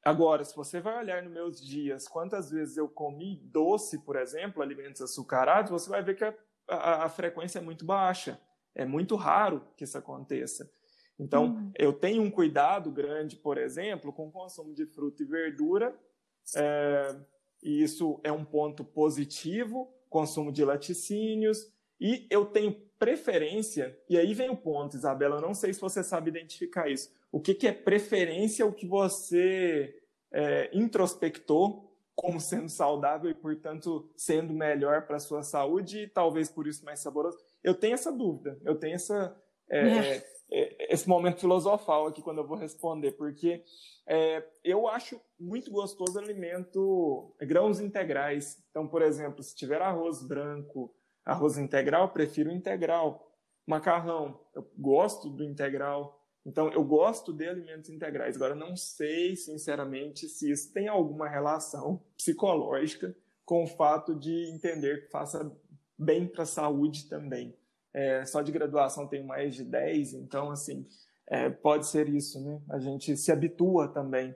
Agora, 0.05 0.45
se 0.45 0.55
você 0.55 0.81
vai 0.81 0.99
olhar 0.99 1.23
nos 1.23 1.33
meus 1.33 1.61
dias, 1.61 2.07
quantas 2.09 2.51
vezes 2.51 2.77
eu 2.77 2.89
comi 2.89 3.41
doce, 3.45 3.99
por 3.99 4.17
exemplo, 4.17 4.63
alimentos 4.63 5.03
açucarados, 5.03 5.71
você 5.71 5.91
vai 5.91 6.03
ver 6.03 6.17
que 6.17 6.25
a, 6.25 6.35
a, 6.69 7.05
a 7.05 7.09
frequência 7.09 7.59
é 7.59 7.63
muito 7.63 7.85
baixa. 7.85 8.41
É 8.75 8.85
muito 8.85 9.17
raro 9.17 9.67
que 9.77 9.85
isso 9.85 9.99
aconteça. 9.99 10.71
Então, 11.19 11.47
uhum. 11.47 11.73
eu 11.77 11.93
tenho 11.93 12.23
um 12.23 12.31
cuidado 12.31 12.93
grande, 12.93 13.35
por 13.37 13.59
exemplo, 13.59 14.13
com 14.13 14.29
o 14.29 14.33
consumo 14.33 14.73
de 14.73 14.87
fruta 14.87 15.23
e 15.23 15.27
verdura, 15.27 15.99
é, 16.55 17.17
e 17.61 17.83
isso 17.83 18.21
é 18.23 18.31
um 18.31 18.45
ponto 18.45 18.85
positivo, 18.85 19.93
consumo 20.09 20.53
de 20.53 20.65
laticínios, 20.65 21.67
e 22.01 22.27
eu 22.31 22.47
tenho 22.47 22.73
preferência, 22.99 23.97
e 24.09 24.19
aí 24.19 24.35
vem 24.35 24.51
o 24.51 24.57
ponto, 24.57 24.97
Isabela, 24.97 25.37
eu 25.37 25.41
não 25.41 25.55
sei 25.55 25.73
se 25.73 25.81
você 25.81 26.03
sabe 26.03 26.31
identificar 26.31 26.89
isso. 26.89 27.11
O 27.31 27.41
que, 27.41 27.55
que 27.55 27.67
é 27.69 27.73
preferência, 27.73 28.67
o 28.67 28.73
que 28.73 28.87
você 28.87 29.95
é, 30.33 30.71
introspectou 30.73 31.89
como 32.15 32.41
sendo 32.41 32.69
saudável 32.69 33.31
e, 33.31 33.35
portanto, 33.35 34.11
sendo 34.17 34.53
melhor 34.53 35.07
para 35.07 35.17
a 35.17 35.21
sua 35.21 35.45
saúde 35.45 36.01
e 36.01 36.09
talvez 36.09 36.51
por 36.51 36.67
isso 36.67 36.85
mais 36.85 36.99
saboroso. 36.99 37.39
Eu 37.63 37.75
tenho 37.75 37.95
essa 37.95 38.11
dúvida, 38.11 38.59
eu 38.65 38.75
tenho 38.75 38.97
essa, 38.97 39.41
é, 39.71 39.89
é. 39.89 40.27
é, 40.51 40.93
esse 40.93 41.09
momento 41.09 41.39
filosofal 41.39 42.09
aqui 42.09 42.21
quando 42.21 42.39
eu 42.39 42.47
vou 42.47 42.57
responder, 42.57 43.13
porque 43.13 43.63
é, 44.05 44.45
eu 44.65 44.89
acho 44.89 45.21
muito 45.39 45.71
gostoso 45.71 46.19
alimento 46.19 47.33
grãos 47.41 47.81
integrais. 47.81 48.61
Então, 48.71 48.89
por 48.89 49.01
exemplo, 49.01 49.41
se 49.41 49.55
tiver 49.55 49.81
arroz 49.81 50.21
branco, 50.27 50.93
arroz 51.25 51.59
integral, 51.59 52.11
prefiro 52.11 52.51
integral. 52.51 53.33
Macarrão, 53.67 54.41
eu 54.55 54.67
gosto 54.79 55.29
do 55.29 55.45
integral. 55.45 56.19
Então, 56.45 56.73
eu 56.73 56.83
gosto 56.83 57.33
de 57.33 57.47
alimentos 57.47 57.91
integrais. 57.91 58.37
Agora, 58.37 58.55
não 58.55 58.75
sei, 58.75 59.37
sinceramente, 59.37 60.29
se 60.29 60.51
isso 60.51 60.73
tem 60.73 60.89
alguma 60.89 61.29
relação 61.29 62.03
psicológica 62.17 63.15
com 63.45 63.65
o 63.65 63.67
fato 63.67 64.15
de 64.15 64.51
entender 64.51 65.05
que 65.05 65.11
faça 65.11 65.55
bem 65.99 66.27
para 66.27 66.45
a 66.45 66.47
saúde 66.47 67.09
também. 67.09 67.55
É, 67.93 68.25
só 68.25 68.41
de 68.41 68.53
graduação 68.53 69.07
tenho 69.07 69.27
mais 69.27 69.55
de 69.55 69.65
10, 69.65 70.15
então, 70.15 70.51
assim, 70.51 70.87
é, 71.27 71.51
pode 71.51 71.87
ser 71.87 72.09
isso, 72.09 72.43
né? 72.43 72.61
A 72.71 72.79
gente 72.79 73.17
se 73.17 73.33
habitua 73.33 73.89
também. 73.89 74.35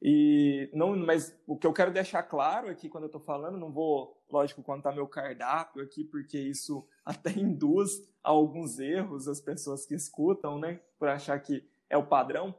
E 0.00 0.70
não, 0.72 0.96
mas 0.96 1.36
o 1.46 1.56
que 1.56 1.66
eu 1.66 1.72
quero 1.72 1.92
deixar 1.92 2.22
claro 2.22 2.68
aqui 2.68 2.88
quando 2.88 3.04
eu 3.04 3.08
estou 3.08 3.20
falando, 3.20 3.58
não 3.58 3.72
vou, 3.72 4.17
lógico, 4.30 4.62
contar 4.62 4.92
meu 4.92 5.06
cardápio 5.06 5.82
aqui, 5.82 6.04
porque 6.04 6.38
isso 6.38 6.86
até 7.04 7.30
induz 7.30 8.02
a 8.22 8.30
alguns 8.30 8.78
erros 8.78 9.28
as 9.28 9.40
pessoas 9.40 9.86
que 9.86 9.94
escutam, 9.94 10.58
né, 10.58 10.80
por 10.98 11.08
achar 11.08 11.38
que 11.40 11.64
é 11.88 11.96
o 11.96 12.06
padrão. 12.06 12.54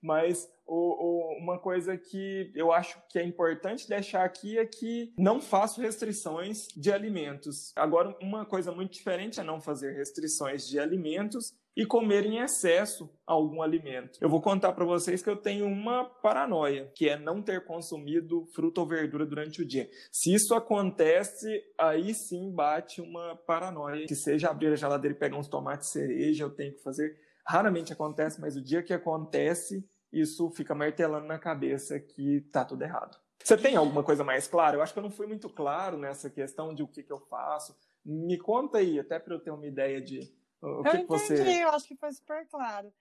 Mas 0.00 0.48
o, 0.66 0.76
o, 0.76 1.38
uma 1.38 1.58
coisa 1.58 1.96
que 1.96 2.52
eu 2.54 2.72
acho 2.72 3.02
que 3.08 3.18
é 3.18 3.24
importante 3.24 3.88
deixar 3.88 4.24
aqui 4.24 4.58
é 4.58 4.64
que 4.64 5.12
não 5.18 5.40
faço 5.40 5.80
restrições 5.80 6.68
de 6.68 6.92
alimentos. 6.92 7.72
Agora, 7.74 8.16
uma 8.20 8.46
coisa 8.46 8.70
muito 8.72 8.92
diferente 8.92 9.40
é 9.40 9.42
não 9.42 9.60
fazer 9.60 9.92
restrições 9.92 10.66
de 10.68 10.78
alimentos 10.78 11.54
e 11.76 11.86
comer 11.86 12.26
em 12.26 12.38
excesso 12.38 13.10
algum 13.26 13.62
alimento. 13.62 14.18
Eu 14.20 14.28
vou 14.28 14.40
contar 14.40 14.72
para 14.72 14.84
vocês 14.84 15.22
que 15.22 15.30
eu 15.30 15.36
tenho 15.36 15.66
uma 15.66 16.04
paranoia, 16.04 16.90
que 16.94 17.08
é 17.08 17.18
não 17.18 17.42
ter 17.42 17.64
consumido 17.64 18.46
fruta 18.54 18.80
ou 18.80 18.86
verdura 18.86 19.24
durante 19.24 19.62
o 19.62 19.66
dia. 19.66 19.88
Se 20.10 20.34
isso 20.34 20.54
acontece, 20.54 21.48
aí 21.78 22.14
sim 22.14 22.52
bate 22.52 23.00
uma 23.00 23.36
paranoia, 23.46 24.06
que 24.06 24.14
seja 24.14 24.50
abrir 24.50 24.68
a 24.68 24.76
geladeira 24.76 25.16
e 25.16 25.18
pegar 25.18 25.38
uns 25.38 25.48
tomates 25.48 25.90
cereja, 25.90 26.44
eu 26.44 26.50
tenho 26.50 26.74
que 26.74 26.82
fazer. 26.82 27.18
Raramente 27.46 27.92
acontece, 27.92 28.40
mas 28.40 28.56
o 28.56 28.62
dia 28.62 28.82
que 28.82 28.92
acontece, 28.92 29.84
isso 30.12 30.50
fica 30.50 30.74
martelando 30.74 31.26
na 31.26 31.38
cabeça 31.38 31.98
que 31.98 32.42
tá 32.52 32.64
tudo 32.64 32.82
errado. 32.82 33.16
Você 33.42 33.56
tem 33.56 33.74
alguma 33.74 34.04
coisa 34.04 34.22
mais 34.22 34.46
clara? 34.46 34.76
Eu 34.76 34.82
acho 34.82 34.92
que 34.92 34.98
eu 34.98 35.02
não 35.02 35.10
fui 35.10 35.26
muito 35.26 35.48
claro 35.48 35.96
nessa 35.96 36.30
questão 36.30 36.72
de 36.72 36.82
o 36.82 36.86
que, 36.86 37.02
que 37.02 37.12
eu 37.12 37.18
faço. 37.18 37.74
Me 38.04 38.38
conta 38.38 38.78
aí, 38.78 39.00
até 39.00 39.18
para 39.18 39.34
eu 39.34 39.40
ter 39.40 39.50
uma 39.50 39.66
ideia 39.66 40.00
de 40.00 40.20
o 40.62 40.66
eu 40.66 40.82
que, 40.82 40.96
entendi, 40.98 41.04
que 41.06 41.44
você. 41.44 41.64
eu 41.64 41.68
acho 41.70 41.86
que 41.88 41.96
foi 41.96 42.12
super 42.12 42.46
claro. 42.48 42.92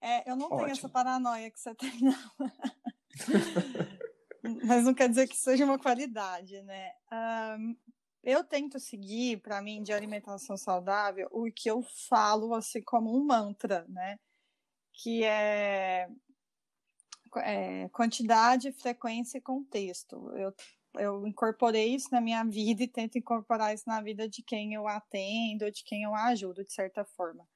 É, 0.00 0.30
eu 0.30 0.36
não 0.36 0.46
Ótimo. 0.46 0.60
tenho 0.60 0.72
essa 0.72 0.88
paranoia 0.88 1.50
que 1.50 1.60
você 1.60 1.74
tem, 1.74 2.00
não. 2.00 2.14
Mas 4.64 4.84
não 4.84 4.94
quer 4.94 5.08
dizer 5.08 5.26
que 5.26 5.36
seja 5.36 5.64
uma 5.64 5.78
qualidade, 5.78 6.62
né? 6.62 6.92
Um, 7.58 7.76
eu 8.22 8.44
tento 8.44 8.78
seguir, 8.78 9.40
para 9.40 9.60
mim, 9.60 9.82
de 9.82 9.92
alimentação 9.92 10.56
saudável, 10.56 11.28
o 11.32 11.50
que 11.52 11.70
eu 11.70 11.82
falo 12.08 12.54
assim 12.54 12.82
como 12.82 13.16
um 13.16 13.24
mantra, 13.24 13.84
né? 13.88 14.18
Que 14.92 15.24
é, 15.24 16.08
é 17.38 17.88
quantidade, 17.90 18.72
frequência 18.72 19.38
e 19.38 19.40
contexto. 19.40 20.30
Eu 20.36 20.54
eu 20.98 21.26
incorporei 21.26 21.94
isso 21.94 22.08
na 22.12 22.20
minha 22.20 22.44
vida 22.44 22.82
e 22.82 22.88
tento 22.88 23.18
incorporar 23.18 23.74
isso 23.74 23.84
na 23.86 24.00
vida 24.00 24.28
de 24.28 24.42
quem 24.42 24.74
eu 24.74 24.86
atendo, 24.88 25.70
de 25.70 25.84
quem 25.84 26.02
eu 26.02 26.14
ajudo, 26.14 26.64
de 26.64 26.72
certa 26.72 27.04
forma. 27.04 27.46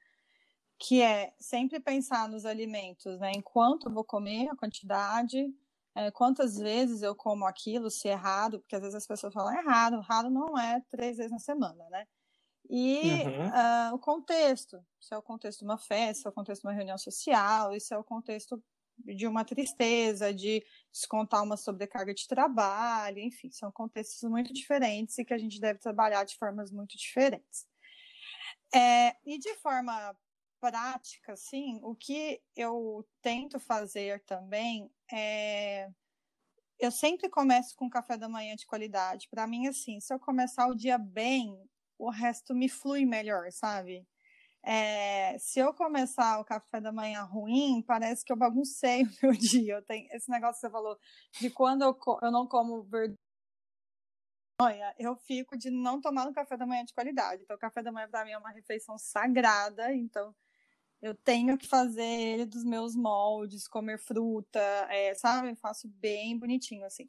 Que 0.79 1.03
é 1.03 1.33
sempre 1.39 1.79
pensar 1.81 2.29
nos 2.29 2.45
alimentos, 2.45 3.19
né? 3.19 3.33
Enquanto 3.35 3.89
eu 3.89 3.93
vou 3.93 4.05
comer, 4.05 4.49
a 4.49 4.57
quantidade, 4.57 5.53
é, 5.95 6.11
quantas 6.11 6.57
vezes 6.57 7.03
eu 7.03 7.15
como 7.15 7.47
aquilo, 7.47 7.91
se 7.91 8.09
é 8.09 8.13
errado, 8.13 8.61
porque 8.61 8.77
às 8.77 8.83
vezes 8.83 8.95
as 8.95 9.07
pessoas 9.07 9.35
falam 9.35 9.53
errado, 9.59 9.97
errado 9.97 10.31
não 10.31 10.59
é 10.59 10.83
três 10.91 11.17
vezes 11.17 11.33
na 11.33 11.39
semana, 11.39 11.89
né? 11.91 12.07
E 12.69 13.25
uhum. 13.25 13.49
uh, 13.49 13.95
o 13.95 13.99
contexto, 13.99 14.81
se 15.01 15.13
é 15.13 15.19
o 15.19 15.23
contexto 15.23 15.59
de 15.59 15.65
uma 15.65 15.79
festa, 15.79 16.23
se 16.23 16.27
é 16.29 16.31
o 16.31 16.33
contexto 16.33 16.63
de 16.63 16.69
uma 16.69 16.75
reunião 16.75 16.97
social, 16.97 17.79
se 17.81 17.93
é 17.93 17.99
o 17.99 18.05
contexto 18.05 18.63
de 19.05 19.27
uma 19.27 19.45
tristeza, 19.45 20.33
de 20.33 20.65
descontar 20.93 21.43
uma 21.43 21.57
sobrecarga 21.57 22.13
de 22.15 22.27
trabalho, 22.27 23.19
enfim, 23.19 23.51
são 23.51 23.71
contextos 23.73 24.29
muito 24.29 24.53
diferentes 24.53 25.19
e 25.19 25.25
que 25.25 25.35
a 25.35 25.39
gente 25.39 25.61
deve 25.61 25.79
trabalhar 25.79 26.25
de 26.25 26.37
formas 26.37 26.71
muito 26.71 26.97
diferentes. 26.97 27.67
É, 28.75 29.17
e 29.25 29.39
de 29.39 29.55
forma 29.57 30.17
prática, 30.61 31.33
assim, 31.33 31.81
o 31.83 31.95
que 31.95 32.41
eu 32.55 33.07
tento 33.23 33.59
fazer 33.59 34.23
também 34.25 34.91
é. 35.13 35.89
Eu 36.79 36.91
sempre 36.91 37.29
começo 37.29 37.77
com 37.77 37.91
café 37.91 38.17
da 38.17 38.29
manhã 38.29 38.57
de 38.57 38.67
qualidade. 38.67 39.29
Para 39.31 39.47
mim, 39.47 39.67
assim, 39.67 40.01
se 40.01 40.15
eu 40.15 40.19
começar 40.19 40.67
o 40.67 40.75
dia 40.75 40.97
bem, 40.99 41.55
o 41.99 42.11
resto 42.11 42.55
me 42.55 42.69
flui 42.69 43.05
melhor, 43.05 43.53
sabe? 43.53 44.07
É, 44.63 45.39
se 45.39 45.59
eu 45.59 45.73
começar 45.73 46.39
o 46.39 46.45
café 46.45 46.81
da 46.81 46.93
manhã 46.93 47.23
ruim, 47.23 47.83
parece 47.87 48.25
que 48.25 48.33
eu 48.33 48.37
baguncei 48.37 49.03
o 49.05 49.11
meu 49.23 49.33
dia. 49.33 49.75
Eu 49.75 49.83
tenho 49.83 50.07
esse 50.13 50.31
negócio 50.31 50.61
que 50.61 50.67
você 50.67 50.71
falou 50.71 50.99
de 51.41 51.51
quando 51.51 51.83
eu, 51.83 51.99
eu 52.23 52.31
não 52.31 52.47
como 52.47 52.83
verdura, 52.83 53.19
eu 54.99 55.17
fico 55.17 55.57
de 55.57 55.71
não 55.71 56.01
tomar 56.01 56.27
um 56.27 56.33
café 56.33 56.57
da 56.57 56.67
manhã 56.67 56.85
de 56.85 56.93
qualidade. 56.93 57.43
Então, 57.43 57.57
o 57.57 57.61
café 57.61 57.83
da 57.83 57.91
manhã 57.91 58.09
para 58.09 58.25
mim 58.25 58.33
é 58.33 58.39
uma 58.39 58.51
refeição 58.51 58.99
sagrada. 58.99 59.95
Então, 59.95 60.35
eu 61.01 61.15
tenho 61.15 61.57
que 61.57 61.67
fazer 61.67 62.03
ele 62.03 62.45
dos 62.45 62.63
meus 62.63 62.95
moldes, 62.95 63.67
comer 63.67 63.99
fruta, 63.99 64.61
é, 64.91 65.15
sabe? 65.15 65.51
Eu 65.51 65.57
faço 65.57 65.89
bem 65.89 66.39
bonitinho 66.39 66.85
assim. 66.85 67.09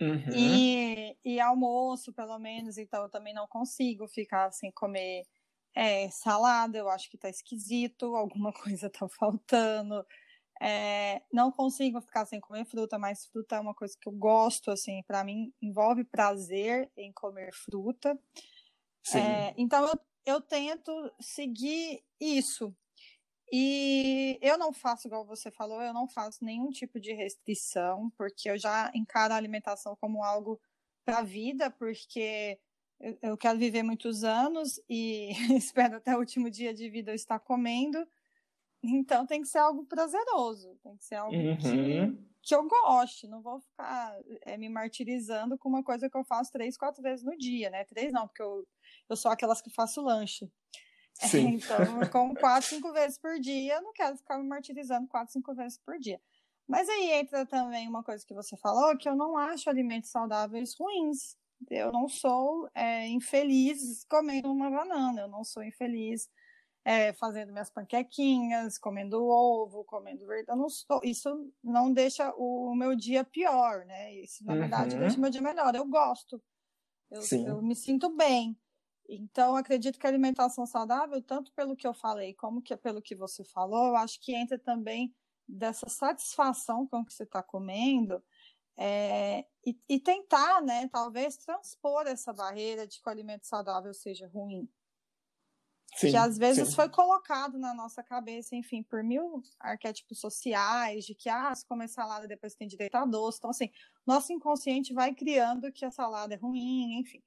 Uhum. 0.00 0.34
E, 0.34 1.16
e 1.24 1.38
almoço, 1.38 2.12
pelo 2.12 2.38
menos, 2.38 2.78
então 2.78 3.02
eu 3.02 3.08
também 3.10 3.34
não 3.34 3.46
consigo 3.46 4.08
ficar 4.08 4.50
sem 4.50 4.72
comer 4.72 5.24
é, 5.74 6.10
salada, 6.10 6.78
eu 6.78 6.88
acho 6.88 7.10
que 7.10 7.18
tá 7.18 7.28
esquisito, 7.28 8.14
alguma 8.16 8.52
coisa 8.74 8.90
tá 8.90 9.08
faltando. 9.08 10.04
É, 10.62 11.22
não 11.32 11.50
consigo 11.50 12.00
ficar 12.02 12.26
sem 12.26 12.38
comer 12.38 12.66
fruta, 12.66 12.98
mas 12.98 13.24
fruta 13.26 13.56
é 13.56 13.60
uma 13.60 13.74
coisa 13.74 13.96
que 13.98 14.06
eu 14.08 14.12
gosto, 14.12 14.70
assim, 14.70 15.02
para 15.06 15.24
mim 15.24 15.52
envolve 15.62 16.04
prazer 16.04 16.90
em 16.96 17.12
comer 17.12 17.50
fruta. 17.54 18.18
É, 19.14 19.54
então 19.56 19.86
eu, 19.86 19.98
eu 20.26 20.40
tento 20.40 20.92
seguir 21.18 22.04
isso. 22.20 22.76
E 23.52 24.38
eu 24.40 24.56
não 24.56 24.72
faço, 24.72 25.08
igual 25.08 25.26
você 25.26 25.50
falou, 25.50 25.82
eu 25.82 25.92
não 25.92 26.06
faço 26.06 26.44
nenhum 26.44 26.70
tipo 26.70 27.00
de 27.00 27.12
restrição, 27.12 28.10
porque 28.16 28.48
eu 28.48 28.56
já 28.56 28.92
encaro 28.94 29.34
a 29.34 29.36
alimentação 29.36 29.96
como 29.96 30.22
algo 30.22 30.60
para 31.04 31.18
a 31.18 31.22
vida, 31.24 31.70
porque 31.70 32.60
eu, 33.22 33.36
quero 33.36 33.58
viver 33.58 33.82
muitos 33.82 34.24
anos 34.24 34.78
e 34.88 35.30
espero 35.56 35.96
até 35.96 36.14
o 36.14 36.18
último 36.18 36.50
dia 36.50 36.74
de 36.74 36.88
vida 36.90 37.10
eu 37.10 37.14
estar 37.14 37.38
comendo. 37.38 38.06
Então 38.82 39.26
tem 39.26 39.42
que 39.42 39.48
ser 39.48 39.58
algo 39.58 39.84
prazeroso, 39.84 40.74
tem 40.82 40.96
que 40.96 41.04
ser 41.04 41.16
algo 41.16 41.34
uhum. 41.34 41.56
que, 41.56 42.18
que 42.42 42.54
eu 42.54 42.66
goste. 42.66 43.26
Não 43.26 43.42
vou 43.42 43.60
ficar 43.60 44.18
é, 44.42 44.56
me 44.56 44.68
martirizando 44.68 45.56
com 45.58 45.68
uma 45.68 45.82
coisa 45.82 46.08
que 46.08 46.16
eu 46.16 46.24
faço 46.24 46.52
três, 46.52 46.76
quatro 46.76 47.02
vezes 47.02 47.24
no 47.24 47.36
dia, 47.36 47.70
né? 47.70 47.84
Três 47.84 48.12
não, 48.12 48.26
porque 48.26 48.42
eu, 48.42 48.66
eu 49.08 49.16
sou 49.16 49.30
aquelas 49.30 49.60
que 49.60 49.70
faço 49.70 50.02
lanche. 50.02 50.50
Sim. 51.14 51.56
então, 51.56 51.78
eu 52.00 52.08
como 52.10 52.34
quatro, 52.34 52.68
cinco 52.68 52.92
vezes 52.92 53.18
por 53.18 53.38
dia, 53.38 53.74
eu 53.74 53.82
não 53.82 53.92
quero 53.92 54.16
ficar 54.16 54.38
me 54.38 54.46
martirizando 54.46 55.08
quatro, 55.08 55.32
cinco 55.32 55.54
vezes 55.54 55.78
por 55.78 55.98
dia. 55.98 56.20
Mas 56.66 56.88
aí 56.88 57.12
entra 57.12 57.44
também 57.44 57.88
uma 57.88 58.02
coisa 58.02 58.24
que 58.24 58.32
você 58.32 58.56
falou, 58.56 58.96
que 58.96 59.08
eu 59.08 59.16
não 59.16 59.36
acho 59.36 59.68
alimentos 59.68 60.10
saudáveis 60.10 60.74
ruins 60.78 61.36
eu 61.68 61.92
não 61.92 62.08
sou 62.08 62.68
é, 62.74 63.06
infeliz 63.08 64.04
comendo 64.04 64.50
uma 64.50 64.70
banana, 64.70 65.22
eu 65.22 65.28
não 65.28 65.44
sou 65.44 65.62
infeliz 65.62 66.28
é, 66.84 67.12
fazendo 67.12 67.52
minhas 67.52 67.70
panquequinhas, 67.70 68.78
comendo 68.78 69.22
ovo, 69.22 69.84
comendo 69.84 70.26
verde. 70.26 70.46
Eu 70.48 70.56
não 70.56 70.68
sou, 70.68 71.00
isso 71.04 71.52
não 71.62 71.92
deixa 71.92 72.32
o 72.36 72.74
meu 72.74 72.96
dia 72.96 73.24
pior, 73.24 73.84
né? 73.84 74.14
Isso, 74.14 74.44
na 74.44 74.54
uhum. 74.54 74.60
verdade, 74.60 74.98
deixa 74.98 75.16
o 75.16 75.20
meu 75.20 75.30
dia 75.30 75.42
melhor. 75.42 75.74
Eu 75.74 75.86
gosto, 75.86 76.42
eu, 77.10 77.22
eu 77.46 77.62
me 77.62 77.74
sinto 77.74 78.08
bem. 78.16 78.58
Então, 79.08 79.56
acredito 79.56 79.98
que 79.98 80.06
a 80.06 80.10
alimentação 80.10 80.64
saudável, 80.64 81.20
tanto 81.20 81.52
pelo 81.52 81.76
que 81.76 81.86
eu 81.86 81.92
falei, 81.92 82.32
como 82.34 82.62
que 82.62 82.76
pelo 82.76 83.02
que 83.02 83.16
você 83.16 83.44
falou, 83.44 83.88
eu 83.88 83.96
acho 83.96 84.20
que 84.20 84.32
entra 84.34 84.56
também 84.56 85.12
dessa 85.48 85.88
satisfação 85.88 86.86
com 86.86 87.00
o 87.00 87.04
que 87.04 87.12
você 87.12 87.24
está 87.24 87.42
comendo, 87.42 88.22
é, 88.82 89.44
e, 89.66 89.78
e, 89.90 90.00
tentar, 90.00 90.62
né, 90.62 90.88
talvez, 90.88 91.36
transpor 91.36 92.06
essa 92.06 92.32
barreira 92.32 92.86
de 92.86 92.98
que 92.98 93.06
o 93.06 93.12
alimento 93.12 93.46
saudável 93.46 93.92
seja 93.92 94.26
ruim. 94.26 94.66
Sim, 95.96 96.12
que 96.12 96.16
às 96.16 96.38
vezes 96.38 96.68
sim. 96.68 96.74
foi 96.74 96.88
colocado 96.88 97.58
na 97.58 97.74
nossa 97.74 98.02
cabeça, 98.02 98.56
enfim, 98.56 98.82
por 98.82 99.02
mil 99.02 99.42
arquétipos 99.58 100.18
sociais, 100.18 101.04
de 101.04 101.14
que, 101.14 101.28
ah, 101.28 101.54
se 101.54 101.66
comer 101.66 101.88
salada 101.88 102.26
depois 102.26 102.54
tem 102.54 102.66
direito 102.66 102.94
a 102.94 103.04
doce. 103.04 103.36
Então, 103.38 103.50
assim, 103.50 103.70
nosso 104.06 104.32
inconsciente 104.32 104.94
vai 104.94 105.14
criando 105.14 105.70
que 105.70 105.84
a 105.84 105.90
salada 105.90 106.32
é 106.32 106.38
ruim, 106.38 107.00
enfim. 107.00 107.22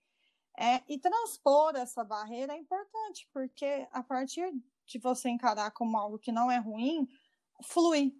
É, 0.57 0.81
e 0.89 0.97
transpor 0.97 1.75
essa 1.75 2.03
barreira 2.03 2.53
é 2.53 2.57
importante, 2.57 3.29
porque 3.31 3.87
a 3.91 4.01
partir 4.01 4.51
de 4.87 4.97
você 4.97 5.29
encarar 5.29 5.69
como 5.69 5.97
algo 5.97 6.17
que 6.17 6.31
não 6.31 6.49
é 6.49 6.57
ruim, 6.57 7.07
flui. 7.63 8.17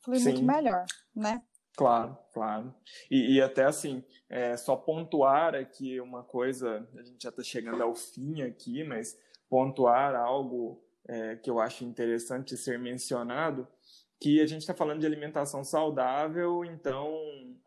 Flui 0.00 0.18
sim. 0.18 0.24
muito 0.24 0.42
melhor, 0.44 0.86
né? 1.14 1.42
Claro, 1.76 2.16
claro. 2.32 2.74
E, 3.10 3.36
e 3.36 3.40
até 3.40 3.64
assim, 3.64 4.04
é, 4.28 4.56
só 4.56 4.76
pontuar 4.76 5.54
aqui 5.54 6.00
uma 6.00 6.22
coisa, 6.22 6.86
a 6.96 7.02
gente 7.02 7.22
já 7.22 7.30
está 7.30 7.42
chegando 7.42 7.82
ao 7.82 7.94
fim 7.94 8.42
aqui, 8.42 8.84
mas 8.84 9.18
pontuar 9.48 10.14
algo 10.14 10.82
é, 11.08 11.36
que 11.36 11.50
eu 11.50 11.60
acho 11.60 11.84
interessante 11.84 12.56
ser 12.56 12.78
mencionado, 12.78 13.66
que 14.20 14.40
a 14.40 14.46
gente 14.46 14.60
está 14.60 14.74
falando 14.74 15.00
de 15.00 15.06
alimentação 15.06 15.64
saudável, 15.64 16.64
então 16.64 17.12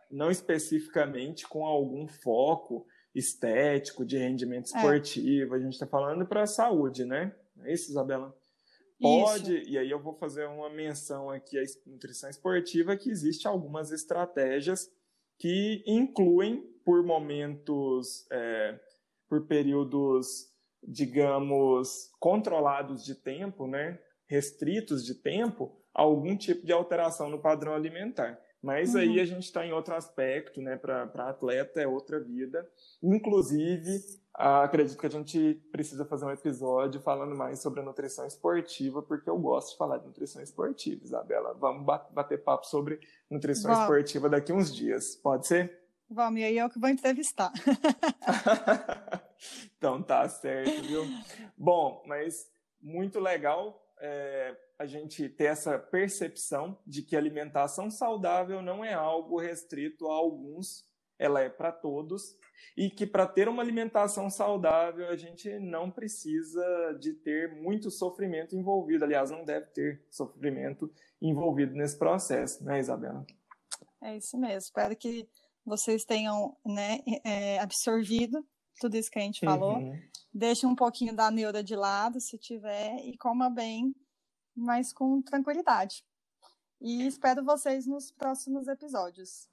não 0.09 0.31
especificamente 0.31 1.47
com 1.47 1.65
algum 1.65 2.07
foco 2.07 2.85
estético, 3.13 4.05
de 4.05 4.17
rendimento 4.17 4.73
é. 4.73 4.77
esportivo, 4.77 5.55
é. 5.55 5.57
a 5.57 5.61
gente 5.61 5.73
está 5.73 5.87
falando 5.87 6.25
para 6.25 6.43
a 6.43 6.47
saúde, 6.47 7.05
né? 7.05 7.33
É 7.63 7.73
isso, 7.73 7.89
Isabela? 7.89 8.35
Pode, 8.99 9.57
Isso. 9.57 9.69
e 9.69 9.77
aí 9.77 9.91
eu 9.91 9.99
vou 9.99 10.13
fazer 10.13 10.47
uma 10.47 10.69
menção 10.69 11.29
aqui 11.29 11.57
à 11.59 11.63
nutrição 11.85 12.29
esportiva, 12.29 12.95
que 12.95 13.09
existe 13.09 13.47
algumas 13.47 13.91
estratégias 13.91 14.89
que 15.37 15.83
incluem 15.85 16.61
por 16.85 17.03
momentos, 17.03 18.25
é, 18.31 18.79
por 19.27 19.45
períodos, 19.47 20.49
digamos, 20.81 22.09
controlados 22.19 23.03
de 23.03 23.15
tempo, 23.15 23.67
né? 23.67 23.99
restritos 24.27 25.05
de 25.05 25.15
tempo, 25.15 25.71
algum 25.93 26.35
tipo 26.35 26.65
de 26.65 26.73
alteração 26.73 27.29
no 27.29 27.39
padrão 27.39 27.73
alimentar. 27.73 28.39
Mas 28.61 28.95
uhum. 28.95 29.01
aí 29.01 29.19
a 29.19 29.25
gente 29.25 29.43
está 29.43 29.65
em 29.65 29.71
outro 29.71 29.93
aspecto, 29.93 30.61
né? 30.61 30.75
Para 30.75 31.29
atleta 31.29 31.79
é 31.79 31.87
outra 31.87 32.19
vida. 32.19 32.67
Inclusive, 33.01 33.99
acredito 34.37 34.97
que 34.97 35.05
a 35.05 35.09
gente 35.09 35.55
precisa 35.71 36.05
fazer 36.05 36.25
um 36.25 36.31
episódio 36.31 36.99
falando 36.99 37.35
mais 37.35 37.61
sobre 37.61 37.79
a 37.79 37.83
nutrição 37.83 38.25
esportiva, 38.25 39.01
porque 39.01 39.29
eu 39.29 39.37
gosto 39.37 39.71
de 39.71 39.77
falar 39.77 39.97
de 39.97 40.07
nutrição 40.07 40.41
esportiva, 40.41 41.03
Isabela. 41.03 41.53
Vamos 41.53 41.85
bater 41.85 42.43
papo 42.43 42.65
sobre 42.65 42.99
nutrição 43.29 43.71
esportiva 43.71 44.29
daqui 44.29 44.51
uns 44.51 44.73
dias. 44.73 45.15
Pode 45.15 45.47
ser? 45.47 45.85
Vamos, 46.09 46.39
e 46.39 46.43
aí 46.43 46.57
eu 46.57 46.69
que 46.69 46.79
vou 46.79 46.89
entrevistar. 46.89 47.51
então 49.77 50.03
tá 50.03 50.27
certo, 50.29 50.81
viu? 50.83 51.03
Bom, 51.57 52.03
mas 52.05 52.47
muito 52.81 53.19
legal 53.19 53.81
é, 53.99 54.55
a 54.77 54.85
gente 54.85 55.29
ter 55.29 55.45
essa 55.45 55.79
percepção 55.79 56.77
de 56.85 57.01
que 57.01 57.15
alimentação 57.15 57.89
saudável 57.89 58.61
não 58.61 58.83
é 58.83 58.93
algo 58.93 59.39
restrito 59.39 60.07
a 60.07 60.13
alguns, 60.13 60.83
ela 61.17 61.41
é 61.41 61.49
para 61.49 61.71
todos, 61.71 62.37
e 62.75 62.89
que 62.89 63.05
para 63.05 63.27
ter 63.27 63.47
uma 63.47 63.61
alimentação 63.61 64.29
saudável 64.29 65.07
a 65.09 65.15
gente 65.15 65.57
não 65.59 65.89
precisa 65.89 66.97
de 66.99 67.13
ter 67.13 67.53
muito 67.61 67.89
sofrimento 67.89 68.55
envolvido, 68.55 69.05
aliás, 69.05 69.31
não 69.31 69.43
deve 69.43 69.67
ter 69.67 70.05
sofrimento 70.09 70.91
envolvido 71.21 71.73
nesse 71.73 71.97
processo, 71.97 72.63
né, 72.63 72.79
Isabela? 72.79 73.25
É 74.01 74.17
isso 74.17 74.37
mesmo. 74.37 74.59
Espero 74.59 74.95
que 74.95 75.27
vocês 75.65 76.05
tenham 76.05 76.55
né, 76.65 76.99
é, 77.23 77.59
absorvido 77.59 78.45
tudo 78.79 78.95
isso 78.97 79.09
que 79.09 79.19
a 79.19 79.21
gente 79.21 79.39
falou. 79.43 79.77
Uhum. 79.77 79.99
Deixe 80.33 80.65
um 80.65 80.75
pouquinho 80.75 81.15
da 81.15 81.31
neura 81.31 81.63
de 81.63 81.75
lado, 81.75 82.19
se 82.19 82.37
tiver, 82.37 82.97
e 83.05 83.17
coma 83.17 83.49
bem, 83.49 83.95
mas 84.55 84.93
com 84.93 85.21
tranquilidade. 85.21 86.03
E 86.81 87.07
espero 87.07 87.43
vocês 87.43 87.87
nos 87.87 88.11
próximos 88.11 88.67
episódios. 88.67 89.49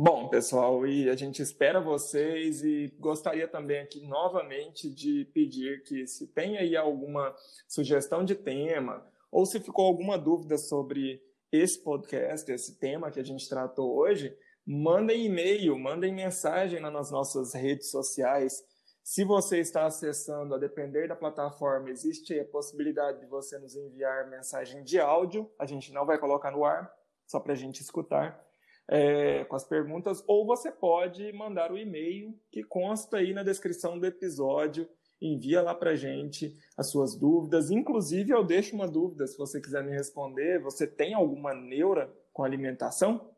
Bom, 0.00 0.28
pessoal, 0.28 0.86
e 0.86 1.10
a 1.10 1.16
gente 1.16 1.42
espera 1.42 1.80
vocês 1.80 2.62
e 2.62 2.86
gostaria 3.00 3.48
também 3.48 3.80
aqui 3.80 4.00
novamente 4.06 4.88
de 4.88 5.24
pedir 5.34 5.82
que 5.82 6.06
se 6.06 6.28
tem 6.28 6.56
aí 6.56 6.76
alguma 6.76 7.34
sugestão 7.66 8.24
de 8.24 8.36
tema 8.36 9.04
ou 9.28 9.44
se 9.44 9.58
ficou 9.58 9.86
alguma 9.86 10.16
dúvida 10.16 10.56
sobre 10.56 11.20
esse 11.50 11.82
podcast, 11.82 12.48
esse 12.48 12.78
tema 12.78 13.10
que 13.10 13.18
a 13.18 13.24
gente 13.24 13.48
tratou 13.48 13.96
hoje, 13.96 14.38
mandem 14.64 15.26
e-mail, 15.26 15.76
mandem 15.76 16.14
mensagem 16.14 16.78
nas 16.78 17.10
nossas 17.10 17.52
redes 17.52 17.90
sociais. 17.90 18.62
Se 19.02 19.24
você 19.24 19.58
está 19.58 19.84
acessando, 19.84 20.54
a 20.54 20.58
depender 20.58 21.08
da 21.08 21.16
plataforma, 21.16 21.90
existe 21.90 22.38
a 22.38 22.44
possibilidade 22.44 23.18
de 23.18 23.26
você 23.26 23.58
nos 23.58 23.74
enviar 23.74 24.30
mensagem 24.30 24.84
de 24.84 25.00
áudio. 25.00 25.50
A 25.58 25.66
gente 25.66 25.92
não 25.92 26.06
vai 26.06 26.18
colocar 26.18 26.52
no 26.52 26.64
ar, 26.64 26.88
só 27.26 27.40
para 27.40 27.54
a 27.54 27.56
gente 27.56 27.82
escutar 27.82 28.47
é, 28.88 29.44
com 29.44 29.54
as 29.54 29.64
perguntas. 29.64 30.24
Ou 30.26 30.46
você 30.46 30.72
pode 30.72 31.30
mandar 31.32 31.70
o 31.70 31.78
e-mail 31.78 32.38
que 32.50 32.62
consta 32.62 33.18
aí 33.18 33.32
na 33.32 33.42
descrição 33.42 33.98
do 33.98 34.06
episódio. 34.06 34.88
Envia 35.20 35.60
lá 35.60 35.74
para 35.74 35.96
gente 35.96 36.56
as 36.76 36.90
suas 36.90 37.14
dúvidas. 37.14 37.70
Inclusive, 37.70 38.32
eu 38.32 38.44
deixo 38.44 38.74
uma 38.74 38.88
dúvida, 38.88 39.26
se 39.26 39.36
você 39.36 39.60
quiser 39.60 39.84
me 39.84 39.92
responder. 39.92 40.62
Você 40.62 40.86
tem 40.86 41.12
alguma 41.12 41.52
neura 41.52 42.12
com 42.32 42.44
alimentação? 42.44 43.30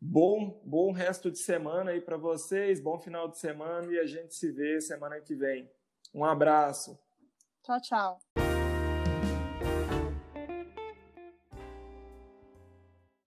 Bom, 0.00 0.60
bom 0.64 0.92
resto 0.92 1.30
de 1.30 1.38
semana 1.38 1.90
aí 1.90 2.00
para 2.00 2.16
vocês, 2.16 2.80
bom 2.80 2.98
final 2.98 3.28
de 3.28 3.38
semana 3.38 3.90
e 3.90 3.98
a 3.98 4.06
gente 4.06 4.34
se 4.34 4.52
vê 4.52 4.80
semana 4.80 5.20
que 5.20 5.34
vem. 5.34 5.70
Um 6.14 6.24
abraço. 6.24 6.98
Tchau, 7.62 7.80
tchau. 7.80 8.45